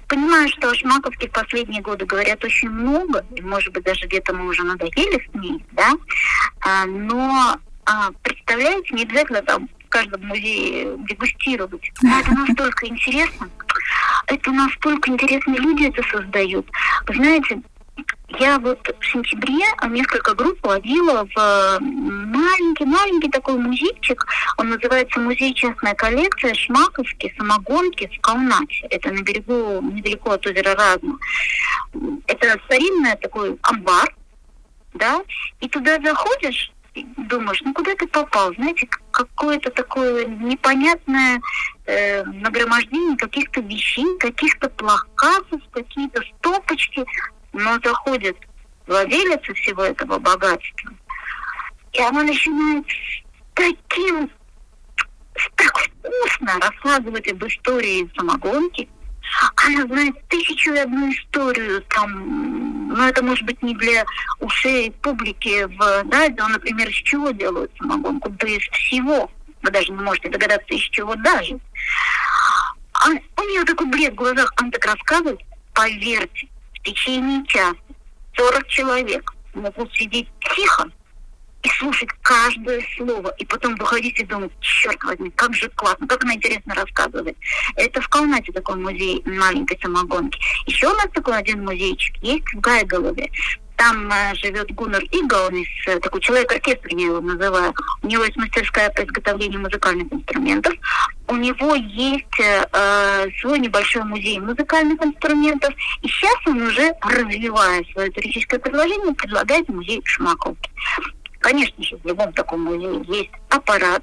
Понимаю, 0.08 0.48
что 0.48 0.70
о 0.70 0.74
Шмаковке 0.74 1.28
в 1.28 1.32
последние 1.32 1.82
годы 1.82 2.04
говорят 2.04 2.42
очень 2.42 2.68
много, 2.68 3.24
и, 3.36 3.42
может 3.42 3.72
быть, 3.72 3.84
даже 3.84 4.06
где-то 4.06 4.34
мы 4.34 4.48
уже 4.48 4.64
надоели 4.64 5.24
с 5.30 5.34
ней, 5.34 5.64
да, 5.72 5.92
а, 6.62 6.84
но 6.84 7.56
а, 7.86 8.10
представляете, 8.22 8.94
не 8.94 9.02
обязательно 9.02 9.42
там 9.42 9.68
в 9.86 9.88
каждом 9.88 10.24
музее 10.26 10.96
дегустировать. 11.08 11.92
Но 12.02 12.20
это 12.20 12.30
настолько 12.32 12.86
интересно. 12.86 13.48
Это 14.26 14.50
настолько 14.52 15.10
интересные 15.10 15.58
люди 15.58 15.84
это 15.84 16.02
создают. 16.08 16.66
Вы 17.06 17.14
знаете, 17.14 17.60
я 18.40 18.58
вот 18.58 18.78
в 18.98 19.06
сентябре 19.06 19.64
несколько 19.88 20.34
групп 20.34 20.58
водила 20.62 21.26
в 21.34 21.78
маленький-маленький 21.80 23.30
такой 23.30 23.58
музейчик. 23.58 24.26
Он 24.56 24.70
называется 24.70 25.20
«Музей 25.20 25.52
частная 25.52 25.94
коллекция 25.94 26.54
Шмаковки, 26.54 27.34
самогонки 27.36 28.06
в 28.06 28.20
Калнате». 28.20 28.86
Это 28.88 29.10
на 29.10 29.22
берегу, 29.22 29.82
недалеко 29.82 30.32
от 30.32 30.46
озера 30.46 30.74
Разма. 30.74 31.18
Это 32.26 32.58
старинный 32.64 33.16
такой 33.16 33.58
амбар, 33.62 34.14
да, 34.94 35.22
и 35.60 35.68
туда 35.68 35.98
заходишь, 36.02 36.72
думаешь, 36.94 37.60
ну 37.62 37.74
куда 37.74 37.94
ты 37.94 38.06
попал? 38.06 38.54
Знаете, 38.54 38.88
какое-то 39.10 39.70
такое 39.70 40.24
непонятное 40.24 41.40
э, 41.86 42.24
нагромождение 42.24 43.16
каких-то 43.16 43.60
вещей, 43.60 44.06
каких-то 44.18 44.68
плакатов, 44.70 45.60
какие-то 45.72 46.22
стопочки 46.38 47.04
но 47.52 47.78
заходит 47.82 48.36
владелица 48.86 49.54
всего 49.54 49.84
этого 49.84 50.18
богатства, 50.18 50.92
и 51.92 52.00
она 52.00 52.22
начинает 52.22 52.86
таким, 53.54 54.30
так 55.56 55.78
вкусно 55.78 56.58
рассказывать 56.60 57.30
об 57.30 57.44
истории 57.44 58.10
самогонки. 58.16 58.88
Она 59.56 59.86
знает 59.86 60.16
тысячу 60.28 60.72
и 60.72 60.78
одну 60.78 61.12
историю, 61.12 61.82
там, 61.90 62.88
но 62.88 63.08
это 63.08 63.22
может 63.22 63.44
быть 63.44 63.62
не 63.62 63.74
для 63.76 64.04
ушей 64.40 64.90
публики 65.02 65.64
в 65.64 66.10
радио, 66.10 66.48
например, 66.48 66.88
из 66.88 66.96
чего 66.96 67.30
делают 67.30 67.70
самогонку, 67.78 68.30
да 68.30 68.48
из 68.48 68.62
всего. 68.70 69.30
Вы 69.62 69.70
даже 69.70 69.92
не 69.92 70.02
можете 70.02 70.30
догадаться, 70.30 70.74
из 70.74 70.82
чего 70.82 71.14
даже. 71.16 71.58
А 72.94 73.08
у 73.08 73.42
нее 73.44 73.64
такой 73.64 73.86
бред 73.86 74.12
в 74.12 74.16
глазах, 74.16 74.52
она 74.56 74.70
так 74.70 74.84
рассказывает, 74.84 75.40
поверьте, 75.74 76.48
в 76.80 76.84
течение 76.84 77.44
часа 77.46 77.74
40 78.36 78.66
человек 78.68 79.32
могут 79.54 79.92
сидеть 79.94 80.28
тихо 80.54 80.90
и 81.62 81.68
слушать 81.68 82.08
каждое 82.22 82.82
слово, 82.96 83.34
и 83.38 83.44
потом 83.44 83.74
выходить 83.76 84.18
и 84.18 84.24
думать, 84.24 84.50
черт 84.60 85.02
возьми, 85.04 85.30
как 85.30 85.54
же 85.54 85.68
классно, 85.70 86.06
как 86.06 86.24
она 86.24 86.34
интересно 86.34 86.74
рассказывает. 86.74 87.36
Это 87.76 88.00
в 88.00 88.08
Калнате 88.08 88.50
такой 88.52 88.76
музей 88.76 89.22
маленькой 89.26 89.78
самогонки. 89.82 90.38
Еще 90.66 90.88
у 90.88 90.94
нас 90.94 91.08
такой 91.12 91.36
один 91.36 91.64
музейчик 91.64 92.16
есть 92.22 92.46
в 92.54 92.60
Гайголове. 92.60 93.30
Там 93.80 94.12
э, 94.12 94.34
живет 94.34 94.70
Гуннер 94.74 95.02
Игалнис, 95.10 95.66
э, 95.86 95.98
такой 96.00 96.20
человек-оркестр, 96.20 96.88
я 96.90 97.06
его 97.06 97.20
называю. 97.22 97.74
У 98.02 98.08
него 98.08 98.24
есть 98.24 98.36
мастерская 98.36 98.90
по 98.90 99.02
изготовлению 99.02 99.62
музыкальных 99.62 100.12
инструментов. 100.12 100.74
У 101.28 101.36
него 101.36 101.74
есть 101.74 102.40
э, 102.40 102.66
э, 102.70 103.26
свой 103.40 103.58
небольшой 103.58 104.04
музей 104.04 104.38
музыкальных 104.38 105.02
инструментов. 105.02 105.72
И 106.02 106.08
сейчас 106.08 106.36
он 106.46 106.60
уже, 106.60 106.92
развивая 107.00 107.82
свое 107.94 108.10
туристическое 108.10 108.60
предложение, 108.60 109.14
предлагает 109.14 109.66
музей 109.70 110.02
Шмаковки. 110.04 110.70
Конечно 111.38 111.82
же, 111.82 111.96
в 111.96 112.06
любом 112.06 112.34
таком 112.34 112.60
музее 112.60 113.02
есть 113.08 113.30
аппарат, 113.48 114.02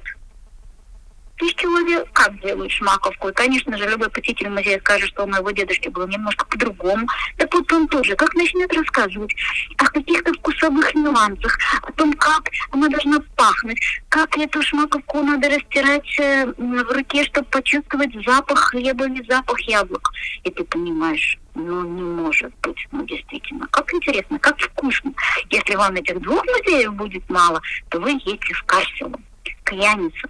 тысяч 1.38 1.56
человек 1.56 2.08
как 2.12 2.40
делают 2.40 2.72
шмаковку. 2.72 3.28
И, 3.28 3.32
конечно 3.32 3.76
же, 3.76 3.88
любой 3.88 4.10
посетитель 4.10 4.48
музея 4.50 4.78
скажет, 4.80 5.08
что 5.10 5.24
у 5.24 5.26
моего 5.26 5.50
дедушки 5.50 5.88
было 5.88 6.06
немножко 6.06 6.44
по-другому. 6.46 7.06
Так 7.36 7.52
вот 7.54 7.72
он 7.72 7.88
тоже, 7.88 8.16
как 8.16 8.34
начнет 8.34 8.72
рассказывать 8.74 9.34
о 9.76 9.84
каких-то 9.86 10.32
вкусовых 10.34 10.94
нюансах, 10.94 11.58
о 11.82 11.92
том, 11.92 12.12
как 12.14 12.50
она 12.72 12.88
должна 12.88 13.20
пахнуть, 13.36 13.80
как 14.08 14.36
эту 14.36 14.62
шмаковку 14.62 15.22
надо 15.22 15.48
растирать 15.48 16.18
э, 16.20 16.46
в 16.46 16.92
руке, 16.92 17.24
чтобы 17.24 17.46
почувствовать 17.48 18.12
запах 18.26 18.58
хлеба 18.70 19.06
или 19.06 19.24
запах 19.28 19.60
яблок. 19.60 20.10
И 20.44 20.50
ты 20.50 20.64
понимаешь, 20.64 21.38
ну, 21.54 21.82
не 21.84 22.02
может 22.02 22.52
быть. 22.62 22.86
Ну, 22.92 23.04
действительно, 23.04 23.66
как 23.68 23.92
интересно, 23.94 24.38
как 24.38 24.58
вкусно. 24.58 25.12
Если 25.50 25.74
вам 25.74 25.94
этих 25.94 26.20
двух 26.20 26.44
музеев 26.44 26.94
будет 26.94 27.28
мало, 27.28 27.60
то 27.88 28.00
вы 28.00 28.12
едете 28.12 28.54
в 28.54 28.62
Карселу, 28.64 29.20
к 29.64 29.72
Яницу, 29.72 30.28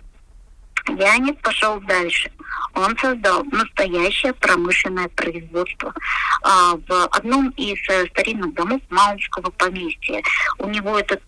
Янис 0.89 1.37
пошел 1.43 1.81
дальше. 1.81 2.31
Он 2.75 2.97
создал 2.99 3.45
настоящее 3.45 4.33
промышленное 4.35 5.09
производство 5.09 5.93
а, 6.43 6.77
в 6.77 7.07
одном 7.09 7.51
из 7.51 7.79
э, 7.89 8.07
старинных 8.09 8.55
домов 8.55 8.81
Маунского 8.89 9.51
поместья. 9.51 10.23
У 10.59 10.69
него 10.69 10.99
этот 10.99 11.23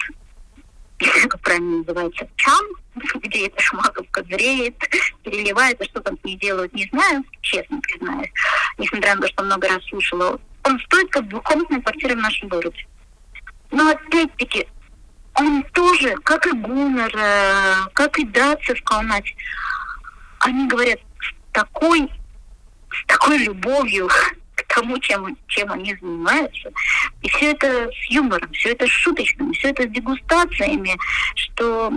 как 1.29 1.41
правильно 1.41 1.79
называется, 1.79 2.29
чан, 2.37 2.65
где 3.23 3.47
эта 3.47 3.61
шмаковка 3.61 4.23
зреет, 4.25 4.77
переливается, 5.23 5.85
что 5.85 6.01
там 6.01 6.19
с 6.19 6.25
ней 6.25 6.37
делают, 6.37 6.73
не 6.75 6.87
знаю, 6.93 7.25
честно 7.41 7.81
признаюсь, 7.81 8.31
несмотря 8.79 9.15
на 9.15 9.23
то, 9.23 9.29
что 9.29 9.45
много 9.45 9.69
раз 9.69 9.85
слушала. 9.87 10.39
Он 10.65 10.79
стоит 10.81 11.11
как 11.11 11.27
двухкомнатная 11.29 11.81
квартира 11.81 12.15
в 12.15 12.19
нашем 12.19 12.49
городе. 12.49 12.87
Но 13.71 13.89
опять-таки, 13.91 14.67
он 15.35 15.63
тоже, 15.73 16.15
как 16.25 16.47
и 16.47 16.53
Гуннер, 16.53 17.13
как 17.93 18.19
и 18.19 18.25
Датса 18.25 18.75
в 18.75 18.83
Калнате, 18.83 19.35
они 20.41 20.67
говорят 20.69 20.99
с 21.21 21.53
такой, 21.53 22.11
с 22.91 23.07
такой 23.07 23.39
любовью 23.39 24.09
к 24.55 24.75
тому, 24.75 24.99
чем, 24.99 25.37
чем 25.49 25.73
они 25.73 25.97
занимаются. 26.01 26.71
И 27.23 27.29
все 27.29 27.53
это 27.53 27.91
с 27.91 28.11
юмором, 28.11 28.51
все 28.53 28.71
это 28.73 28.87
с 28.87 28.91
шуточками, 28.91 29.53
все 29.53 29.71
это 29.71 29.85
с 29.85 29.91
дегустациями, 29.91 30.97
что, 31.35 31.93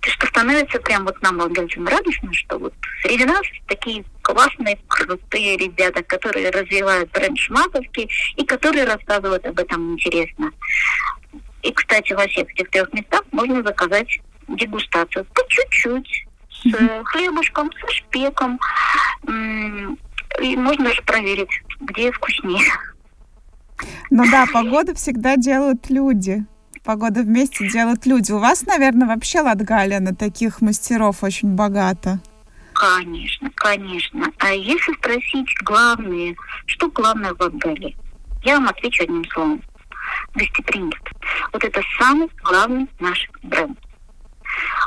что 0.00 0.26
становится 0.26 0.78
прям 0.80 1.04
вот 1.04 1.20
нам 1.22 1.38
владельцам 1.38 1.86
радостно, 1.86 2.32
что 2.32 2.58
вот 2.58 2.74
среди 3.02 3.24
нас 3.24 3.42
такие 3.66 4.04
классные, 4.22 4.78
крутые 4.88 5.56
ребята, 5.56 6.02
которые 6.02 6.50
развивают 6.50 7.10
бренд 7.12 7.38
Шмаковки 7.38 8.08
и 8.36 8.44
которые 8.44 8.84
рассказывают 8.84 9.44
об 9.46 9.58
этом 9.58 9.94
интересно. 9.94 10.50
И, 11.62 11.72
кстати, 11.72 12.12
во 12.12 12.26
всех 12.26 12.50
этих 12.50 12.70
трех 12.70 12.92
местах 12.92 13.22
можно 13.32 13.62
заказать 13.62 14.20
дегустацию 14.48 15.24
по 15.26 15.42
чуть-чуть, 15.48 16.26
с 16.50 17.04
хлебушком, 17.04 17.70
со 17.80 17.88
шпеком. 17.92 18.58
И 20.40 20.56
можно 20.56 20.86
даже 20.86 21.02
проверить, 21.02 21.50
где 21.80 22.10
вкуснее. 22.10 22.72
Ну 24.10 24.24
да, 24.30 24.46
погоду 24.52 24.94
всегда 24.94 25.36
делают 25.36 25.90
люди. 25.90 26.44
Погоду 26.84 27.22
вместе 27.22 27.68
делают 27.68 28.06
люди. 28.06 28.32
У 28.32 28.38
вас, 28.38 28.66
наверное, 28.66 29.06
вообще 29.06 29.40
Латгалия 29.40 30.00
на 30.00 30.14
таких 30.14 30.60
мастеров 30.60 31.22
очень 31.22 31.54
богата. 31.54 32.20
Конечно, 32.72 33.50
конечно. 33.54 34.32
А 34.38 34.50
если 34.52 34.92
спросить 34.94 35.54
главное, 35.62 36.34
что 36.66 36.90
главное 36.90 37.34
в 37.34 37.40
Латгалии? 37.40 37.96
Я 38.42 38.54
вам 38.54 38.68
отвечу 38.68 39.04
одним 39.04 39.24
словом. 39.26 39.62
Гостеприимство. 40.34 41.16
Вот 41.52 41.64
это 41.64 41.82
самый 41.98 42.28
главный 42.42 42.88
наш 43.00 43.28
бренд. 43.42 43.78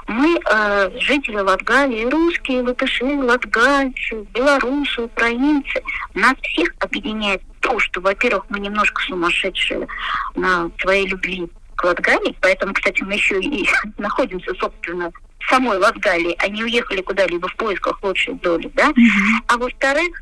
Мы, 0.07 0.39
э, 0.39 0.91
жители 0.99 1.37
Латгалии, 1.37 2.05
русские, 2.05 2.61
латыши, 2.61 3.05
латгальцы, 3.05 4.21
белорусы, 4.33 5.01
украинцы, 5.01 5.81
нас 6.13 6.35
всех 6.43 6.69
объединяет 6.79 7.41
то, 7.61 7.79
что, 7.79 8.01
во-первых, 8.01 8.45
мы 8.49 8.59
немножко 8.59 9.01
сумасшедшие 9.03 9.87
на 10.35 10.69
своей 10.79 11.07
любви 11.07 11.47
к 11.75 11.83
Латгалии, 11.83 12.37
поэтому, 12.39 12.73
кстати, 12.73 13.01
мы 13.01 13.13
еще 13.13 13.39
и 13.41 13.67
находимся, 13.97 14.53
собственно, 14.59 15.11
в 15.39 15.49
самой 15.49 15.77
Латгалии, 15.77 16.35
а 16.39 16.47
не 16.47 16.63
уехали 16.63 17.01
куда-либо 17.01 17.47
в 17.47 17.55
поисках 17.55 18.01
лучшей 18.03 18.35
доли, 18.35 18.71
да? 18.75 18.89
Mm-hmm. 18.89 19.43
А 19.47 19.57
во-вторых, 19.57 20.21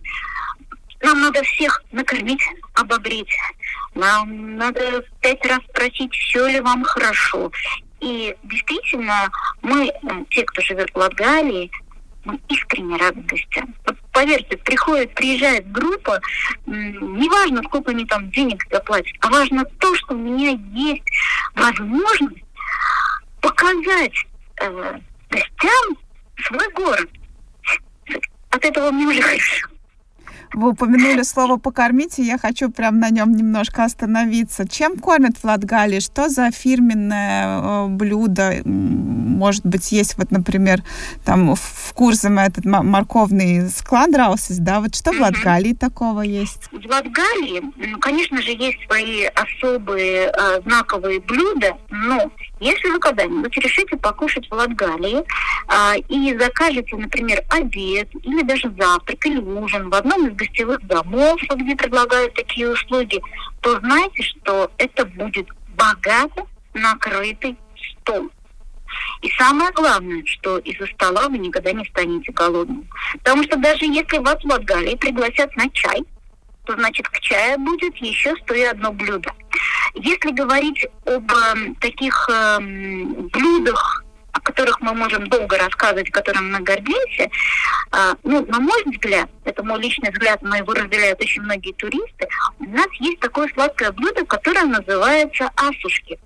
нам 1.03 1.21
надо 1.21 1.43
всех 1.43 1.83
накормить, 1.91 2.41
обогреть. 2.75 3.35
Нам 3.93 4.55
надо 4.55 5.03
пять 5.21 5.45
раз 5.45 5.59
спросить, 5.69 6.13
все 6.13 6.47
ли 6.47 6.59
вам 6.61 6.83
хорошо. 6.83 7.51
И 7.99 8.35
действительно, 8.43 9.29
мы, 9.61 9.91
те, 10.29 10.43
кто 10.43 10.61
живет 10.61 10.89
в 10.91 10.97
Латгалии, 10.97 11.69
мы 12.25 12.39
искренне 12.47 12.97
рады 12.97 13.21
гостям. 13.21 13.75
Поверьте, 14.11 14.57
приходит, 14.57 15.13
приезжает 15.13 15.69
группа, 15.71 16.21
неважно, 16.65 17.61
сколько 17.63 17.91
они 17.91 18.05
там 18.05 18.31
денег 18.31 18.63
заплатят, 18.71 19.13
а 19.19 19.29
важно 19.29 19.65
то, 19.65 19.95
что 19.95 20.13
у 20.13 20.17
меня 20.17 20.51
есть 20.73 21.03
возможность 21.55 22.43
показать 23.41 24.25
э, 24.61 24.99
гостям 25.29 25.97
свой 26.45 26.71
город. 26.73 27.09
От 28.51 28.63
этого 28.63 28.91
мне 28.91 29.05
уже 29.05 29.21
хорошо. 29.21 29.67
Вы 30.53 30.69
упомянули 30.69 31.23
слово 31.23 31.57
«покормить», 31.57 32.19
и 32.19 32.23
я 32.23 32.37
хочу 32.37 32.69
прям 32.69 32.99
на 32.99 33.09
нем 33.09 33.31
немножко 33.35 33.83
остановиться. 33.83 34.67
Чем 34.67 34.97
кормят 34.97 35.37
в 35.37 35.43
Латгалии? 35.43 35.99
Что 35.99 36.29
за 36.29 36.51
фирменное 36.51 37.59
э, 37.59 37.87
блюдо? 37.87 38.61
Может 38.65 39.65
быть, 39.65 39.91
есть 39.91 40.17
вот, 40.17 40.31
например, 40.31 40.83
там 41.25 41.55
в 41.55 41.93
Курзаме 41.93 42.45
этот 42.45 42.65
морковный 42.65 43.69
складраусис, 43.69 44.57
да? 44.57 44.79
Вот 44.79 44.95
что 44.95 45.11
в 45.11 45.19
Латгалии 45.19 45.73
такого 45.73 46.21
есть? 46.21 46.69
В 46.71 46.85
Латгалии, 46.85 47.61
ну, 47.75 47.99
конечно 47.99 48.41
же, 48.41 48.51
есть 48.51 48.77
свои 48.87 49.25
особые 49.25 50.31
э, 50.31 50.61
знаковые 50.65 51.19
блюда, 51.19 51.77
но 51.89 52.31
если 52.63 52.89
вы 52.89 52.99
когда-нибудь 52.99 53.55
решите 53.57 53.97
покушать 53.97 54.47
в 54.49 54.53
Латгалии 54.53 55.19
э, 55.19 55.99
и 56.09 56.37
закажете, 56.37 56.95
например, 56.95 57.43
обед 57.49 58.09
или 58.23 58.43
даже 58.43 58.73
завтрак 58.77 59.25
или 59.25 59.37
ужин 59.37 59.89
в 59.89 59.95
одном 59.95 60.27
из 60.27 60.35
гостевых 60.35 60.85
домов, 60.87 61.41
где 61.55 61.75
предлагают 61.75 62.33
такие 62.33 62.69
услуги, 62.69 63.21
то 63.61 63.79
знаете, 63.79 64.23
что 64.23 64.71
это 64.77 65.05
будет 65.05 65.47
богато 65.75 66.45
накрытый 66.73 67.57
стол. 68.01 68.29
И 69.21 69.29
самое 69.37 69.71
главное, 69.71 70.23
что 70.25 70.57
из-за 70.59 70.85
стола 70.87 71.27
вы 71.29 71.37
никогда 71.37 71.71
не 71.71 71.85
станете 71.85 72.31
голодным. 72.31 72.87
Потому 73.23 73.43
что 73.43 73.57
даже 73.57 73.85
если 73.85 74.17
вас 74.19 74.37
в 74.41 74.45
Латгалии 74.45 74.95
пригласят 74.95 75.55
на 75.55 75.69
чай, 75.71 76.03
то 76.65 76.75
значит 76.75 77.07
к 77.09 77.19
чаю 77.19 77.59
будет 77.59 77.95
еще 77.97 78.35
стоя 78.37 78.71
одно 78.71 78.91
блюдо. 78.91 79.31
Если 79.95 80.31
говорить 80.31 80.85
об 81.05 81.31
э, 81.31 81.73
таких 81.79 82.29
э, 82.31 82.59
блюдах, 82.59 84.03
о 84.31 84.39
которых 84.39 84.81
мы 84.81 84.93
можем 84.93 85.27
долго 85.27 85.57
рассказывать, 85.57 86.09
которым 86.09 86.51
мы 86.51 86.59
гордимся, 86.61 87.29
а, 87.91 88.15
ну, 88.23 88.43
на 88.47 88.59
мой 88.59 88.83
взгляд, 88.85 89.29
это 89.45 89.63
мой 89.63 89.79
личный 89.79 90.09
взгляд, 90.09 90.41
но 90.41 90.55
его 90.55 90.73
разделяют 90.73 91.21
очень 91.21 91.43
многие 91.43 91.71
туристы, 91.73 92.27
у 92.59 92.65
нас 92.65 92.87
есть 92.99 93.19
такое 93.19 93.47
сладкое 93.53 93.91
блюдо, 93.91 94.25
которое 94.25 94.65
называется 94.65 95.51
асушки. 95.55 96.19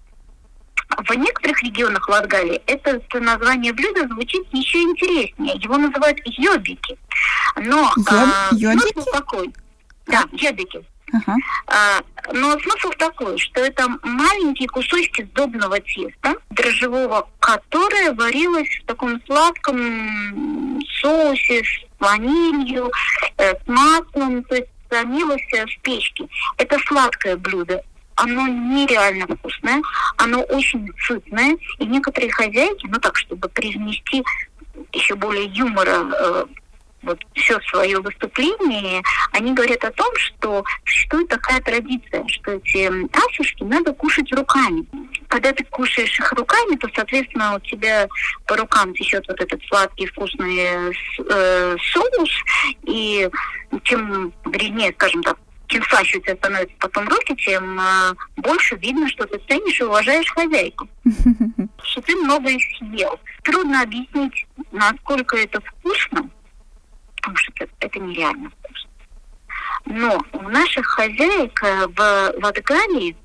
В 0.90 1.14
некоторых 1.16 1.62
регионах 1.64 2.08
Латгалии 2.08 2.62
это 2.66 3.02
название 3.20 3.74
блюда 3.74 4.08
звучит 4.08 4.48
еще 4.54 4.82
интереснее. 4.84 5.56
Его 5.56 5.78
называют 5.78 6.18
йобики. 6.24 6.98
Но 7.58 7.92
а, 8.10 8.50
смысл 8.52 9.04
такой. 9.12 9.54
Да, 10.08 10.24
йобики. 10.32 10.84
Uh-huh. 11.14 11.36
А, 11.68 12.02
но 12.34 12.60
смысл 12.60 12.90
такой, 12.98 13.38
что 13.38 13.62
это 13.62 13.88
маленькие 14.04 14.68
кусочки 14.68 15.24
сдобного 15.24 15.80
теста, 15.80 16.36
дрожжевого, 16.50 17.30
которое 17.40 18.12
варилось 18.12 18.68
в 18.82 18.86
таком 18.86 19.22
сладком 19.26 20.82
соусе 21.00 21.64
с 21.64 22.00
ванилью, 22.00 22.92
э, 23.38 23.54
с 23.56 23.68
маслом, 23.68 24.44
то 24.44 24.56
есть 24.56 24.68
томилось 24.90 25.42
в 25.50 25.82
печке. 25.82 26.28
Это 26.58 26.78
сладкое 26.80 27.38
блюдо. 27.38 27.82
Оно 28.16 28.48
нереально 28.48 29.28
вкусное, 29.28 29.82
оно 30.18 30.42
очень 30.42 30.90
сытное, 31.00 31.56
и 31.78 31.86
некоторые 31.86 32.32
хозяйки, 32.32 32.88
ну 32.88 33.00
так, 33.00 33.16
чтобы 33.16 33.48
привнести 33.48 34.24
еще 34.92 35.16
более 35.16 35.46
юмора 35.46 36.04
э, 36.20 36.46
вот 37.04 37.20
все 37.34 37.60
свое 37.70 38.00
выступление, 38.00 39.02
они 39.32 39.54
говорят 39.54 39.84
о 39.84 39.92
том, 39.92 40.12
что 40.16 40.64
существует 40.86 41.28
такая 41.28 41.62
традиция, 41.62 42.26
что 42.28 42.54
эти 42.54 42.90
асушки 43.16 43.64
надо 43.64 43.94
кушать 43.94 44.32
руками. 44.34 44.86
Когда 45.28 45.52
ты 45.52 45.64
кушаешь 45.66 46.20
их 46.20 46.32
руками, 46.34 46.76
то, 46.76 46.88
соответственно, 46.94 47.56
у 47.56 47.60
тебя 47.60 48.08
по 48.46 48.56
рукам 48.56 48.94
течет 48.94 49.26
вот 49.28 49.40
этот 49.40 49.62
сладкий 49.66 50.08
вкусный 50.08 50.58
э, 50.58 51.78
соус, 51.94 52.32
и 52.84 53.30
чем 53.84 54.34
вреднее, 54.46 54.94
скажем 54.94 55.24
так, 55.24 55.38
чем 55.68 55.84
слаще 55.84 56.18
у 56.18 56.22
тебя 56.22 56.36
становятся 56.36 56.76
потом 56.80 57.08
руки, 57.10 57.36
тем 57.36 57.80
э, 57.80 58.14
больше 58.38 58.76
видно, 58.78 59.08
что 59.10 59.26
ты 59.26 59.40
ценишь 59.48 59.80
и 59.80 59.84
уважаешь 59.84 60.32
хозяйку. 60.32 60.88
Что 61.84 62.02
ты 62.02 62.16
много 62.16 62.50
их 62.50 62.62
съел. 62.78 63.20
Трудно 63.44 63.82
объяснить, 63.82 64.46
насколько 64.72 65.38
это 65.38 65.62
вкусно, 65.62 66.30
потому 67.28 67.38
что 67.38 67.52
это, 67.56 67.74
это 67.80 68.00
нереально 68.00 68.50
вкусно. 68.50 68.90
Но 69.86 70.22
у 70.34 70.50
наших 70.50 70.86
хозяек 70.86 71.62
э, 71.64 71.88
в 71.88 72.34
Латгалии 72.44 73.16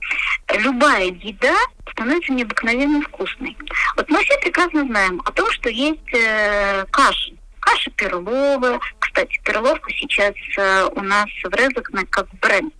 любая 0.58 1.06
еда 1.06 1.56
становится 1.92 2.32
необыкновенно 2.32 3.02
вкусной. 3.02 3.56
Вот 3.96 4.08
мы 4.08 4.22
все 4.24 4.38
прекрасно 4.38 4.84
знаем 4.84 5.20
о 5.24 5.32
том, 5.32 5.50
что 5.50 5.68
есть 5.68 6.14
э, 6.14 6.84
каши. 6.90 7.34
Каша 7.60 7.90
перловая. 7.92 8.80
Кстати, 8.98 9.40
перловка 9.44 9.90
сейчас 9.92 10.34
э, 10.56 10.88
у 10.94 11.00
нас 11.00 11.26
в 11.44 11.54
Резекне 11.54 12.04
как 12.06 12.28
бренд. 12.40 12.74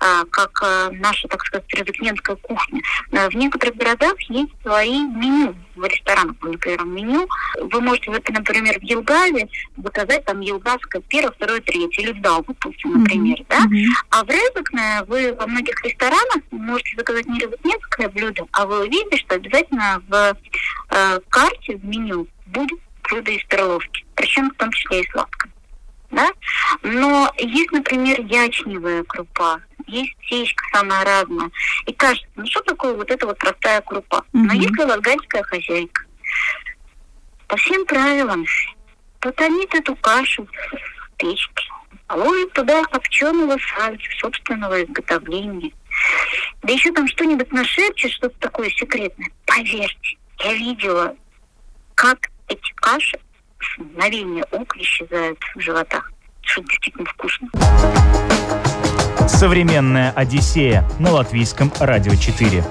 А, 0.00 0.24
как 0.30 0.50
э, 0.62 0.90
наша, 0.92 1.26
так 1.26 1.44
сказать, 1.44 1.66
резакненская 1.74 2.36
кухня. 2.36 2.80
Э, 3.10 3.28
в 3.28 3.34
некоторых 3.34 3.76
городах 3.76 4.20
есть 4.28 4.52
свои 4.62 5.02
меню 5.02 5.56
в 5.74 5.84
ресторанах, 5.84 6.36
например, 6.40 6.84
меню. 6.84 7.28
Вы 7.60 7.80
можете, 7.80 8.10
например, 8.10 8.78
в 8.78 8.82
Елгаве 8.82 9.48
заказать 9.76 10.24
там 10.24 10.40
елгавское 10.40 11.02
первое, 11.08 11.32
второе, 11.32 11.60
третье, 11.60 12.02
или 12.02 12.12
в 12.12 12.20
Даугавпилсе, 12.20 12.88
например, 12.88 13.40
mm-hmm. 13.40 13.46
да? 13.48 13.64
А 14.10 14.24
в 14.24 14.28
Резакне 14.28 15.02
вы 15.08 15.34
во 15.34 15.46
многих 15.46 15.84
ресторанах 15.84 16.42
можете 16.52 16.96
заказать 16.96 17.26
не 17.26 17.40
резакненское 17.40 18.08
блюдо, 18.08 18.46
а 18.52 18.66
вы 18.66 18.86
увидите, 18.86 19.16
что 19.16 19.34
обязательно 19.34 20.02
в 20.08 20.36
э, 20.90 21.20
карте, 21.28 21.76
в 21.76 21.84
меню 21.84 22.28
будет 22.46 22.78
блюдо 23.02 23.32
из 23.32 23.42
перловки, 23.44 24.04
причем 24.14 24.50
в 24.50 24.54
том 24.54 24.70
числе 24.70 25.00
и 25.00 25.10
сладкое 25.10 25.50
да? 26.10 26.30
Но 26.82 27.32
есть, 27.38 27.72
например, 27.72 28.20
ячневая 28.20 29.04
крупа, 29.04 29.60
есть 29.86 30.14
течка 30.28 30.64
самая 30.72 31.04
разная. 31.04 31.50
И 31.86 31.92
кажется, 31.92 32.28
ну 32.36 32.46
что 32.46 32.60
такое 32.62 32.94
вот 32.94 33.10
эта 33.10 33.26
вот 33.26 33.38
простая 33.38 33.80
крупа? 33.82 34.18
Mm-hmm. 34.18 34.24
Но 34.32 34.52
есть 34.52 34.78
латгальская 34.78 35.42
хозяйка. 35.42 36.02
По 37.46 37.56
всем 37.56 37.86
правилам 37.86 38.44
потомит 39.20 39.74
эту 39.74 39.96
кашу 39.96 40.46
в 40.46 41.16
печке, 41.16 41.64
положит 42.06 42.52
туда 42.52 42.84
копченого 42.84 43.56
сальца 43.74 44.06
собственного 44.18 44.84
изготовления. 44.84 45.72
Да 46.62 46.72
еще 46.72 46.92
там 46.92 47.08
что-нибудь 47.08 47.52
нашепчет, 47.52 48.12
что-то 48.12 48.38
такое 48.38 48.70
секретное. 48.70 49.30
Поверьте, 49.46 50.18
я 50.40 50.52
видела, 50.54 51.16
как 51.94 52.30
эти 52.48 52.72
каши 52.74 53.18
мгновение 53.78 54.44
ока 54.50 54.78
исчезают 54.80 55.38
в 55.54 55.60
животах. 55.60 56.12
Что 56.42 56.62
действительно 56.62 57.04
вкусно. 57.04 57.48
Современная 59.28 60.10
Одиссея 60.12 60.88
на 60.98 61.10
латвийском 61.10 61.72
радио 61.78 62.14
4. 62.14 62.64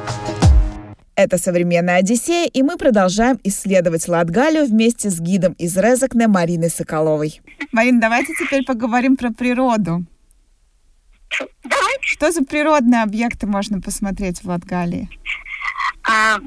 Это 1.16 1.38
«Современная 1.40 1.98
Одиссея», 1.98 2.48
и 2.48 2.62
мы 2.62 2.78
продолжаем 2.78 3.40
исследовать 3.44 4.08
Латгалию 4.08 4.66
вместе 4.66 5.10
с 5.10 5.20
гидом 5.20 5.54
из 5.54 5.76
Резакне 5.76 6.28
Мариной 6.28 6.70
Соколовой. 6.70 7.42
Марин, 7.72 8.00
давайте 8.00 8.34
теперь 8.34 8.64
поговорим 8.64 9.18
про 9.18 9.32
природу. 9.32 10.06
Давайте. 11.64 12.02
Что 12.02 12.32
за 12.32 12.44
природные 12.44 13.04
объекты 13.04 13.48
можно 13.48 13.82
посмотреть 13.82 14.44
в 14.44 14.46
Латгалии? 14.46 15.10
А, 16.10 16.40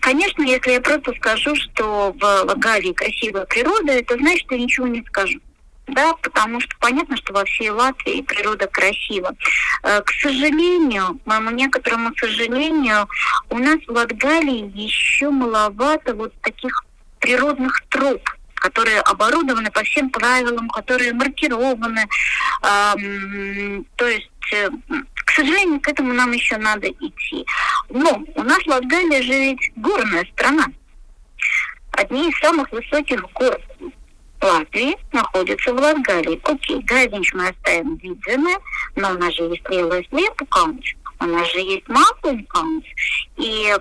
конечно, 0.00 0.42
если 0.42 0.72
я 0.72 0.80
просто 0.80 1.12
скажу, 1.14 1.54
что 1.54 2.14
в 2.18 2.22
Лагалии 2.44 2.92
красивая 2.92 3.44
природа, 3.44 3.92
это 3.92 4.16
значит, 4.16 4.46
что 4.46 4.54
я 4.54 4.62
ничего 4.62 4.86
не 4.86 5.02
скажу 5.02 5.38
да, 5.90 6.14
потому 6.22 6.60
что 6.60 6.74
понятно, 6.78 7.16
что 7.16 7.32
во 7.32 7.44
всей 7.44 7.70
Латвии 7.70 8.22
природа 8.22 8.66
красива. 8.66 9.34
Э, 9.82 10.00
к 10.02 10.10
сожалению, 10.10 11.20
моему 11.24 11.50
некоторому 11.50 12.14
сожалению, 12.16 13.08
у 13.50 13.58
нас 13.58 13.78
в 13.86 13.90
Латгалии 13.90 14.70
еще 14.74 15.30
маловато 15.30 16.14
вот 16.14 16.32
таких 16.42 16.84
природных 17.18 17.82
троп, 17.88 18.22
которые 18.60 19.00
оборудованы 19.00 19.70
по 19.70 19.82
всем 19.82 20.10
правилам, 20.10 20.68
которые 20.68 21.12
маркированы. 21.12 22.06
Эм, 22.62 23.86
то 23.96 24.06
есть, 24.06 24.30
э, 24.52 24.68
к 25.14 25.30
сожалению, 25.32 25.80
к 25.80 25.88
этому 25.88 26.12
нам 26.12 26.32
еще 26.32 26.56
надо 26.58 26.88
идти. 26.88 27.46
Но 27.88 28.22
у 28.34 28.42
нас 28.42 28.64
Латгалия 28.66 29.22
же 29.22 29.32
ведь 29.32 29.72
горная 29.76 30.26
страна. 30.32 30.66
Одни 31.92 32.30
из 32.30 32.38
самых 32.38 32.70
высоких 32.70 33.20
гор 33.32 33.58
Латвии 34.42 34.96
находится 35.12 35.72
в 35.72 35.80
Латгалии. 35.80 36.40
Окей, 36.44 36.80
Гайдинч 36.82 37.32
мы 37.34 37.48
оставим 37.48 37.96
видимое, 37.96 38.58
но 38.96 39.10
у 39.10 39.18
нас 39.18 39.34
же 39.34 39.42
есть 39.44 39.68
Лелас 39.68 40.04
Лепукаунч, 40.10 40.96
у 41.20 41.24
нас 41.26 41.52
же 41.52 41.60
есть 41.60 41.88
Маклункаунч. 41.88 42.84
И 43.36 43.76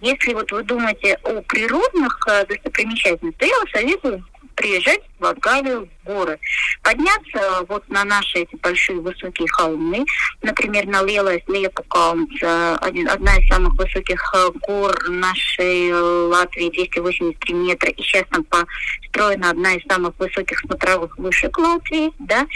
если 0.00 0.34
вот 0.34 0.50
вы 0.52 0.62
думаете 0.62 1.18
о 1.24 1.42
природных 1.42 2.18
э, 2.28 2.46
достопримечательностях, 2.46 3.38
то 3.38 3.46
я 3.46 3.58
вас 3.58 3.70
советую 3.72 4.24
приезжать 4.54 5.00
в 5.18 5.22
Латгалию, 5.22 5.88
в 6.02 6.06
горы. 6.06 6.38
Подняться 6.82 7.64
вот 7.68 7.88
на 7.88 8.04
наши 8.04 8.40
эти 8.40 8.56
большие 8.56 9.00
высокие 9.00 9.48
холмы, 9.48 10.04
например, 10.42 10.86
на 10.86 11.02
Лелас 11.02 11.40
Лепукаунч, 11.48 12.42
одна 12.42 13.36
из 13.36 13.48
самых 13.48 13.74
высоких 13.78 14.22
э, 14.34 14.50
гор 14.66 15.08
нашей 15.08 15.92
Латвии, 15.92 16.70
283 16.70 17.54
метра, 17.54 17.90
и 17.90 18.02
сейчас 18.02 18.24
там 18.30 18.44
построена 18.44 19.50
одна 19.50 19.74
из 19.74 19.82
самых 19.90 20.18
высоких 20.18 20.58
смотровых 20.60 21.16
вышек 21.18 21.56
Латвии, 21.58 22.12
да, 22.18 22.46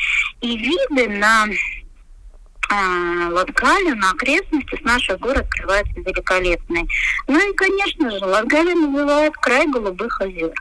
и 0.42 0.56
виды 0.58 1.08
на 1.08 1.46
Латгалию 3.30 3.96
на 3.96 4.10
окрестности 4.10 4.76
с 4.76 4.82
наших 4.82 5.18
гор 5.20 5.38
открываются 5.38 5.94
великолепные. 5.96 6.86
Ну 7.26 7.50
и, 7.50 7.54
конечно 7.54 8.10
же, 8.10 8.24
Латгалию 8.24 8.76
называют 8.76 9.34
край 9.36 9.66
голубых 9.68 10.20
озер. 10.20 10.52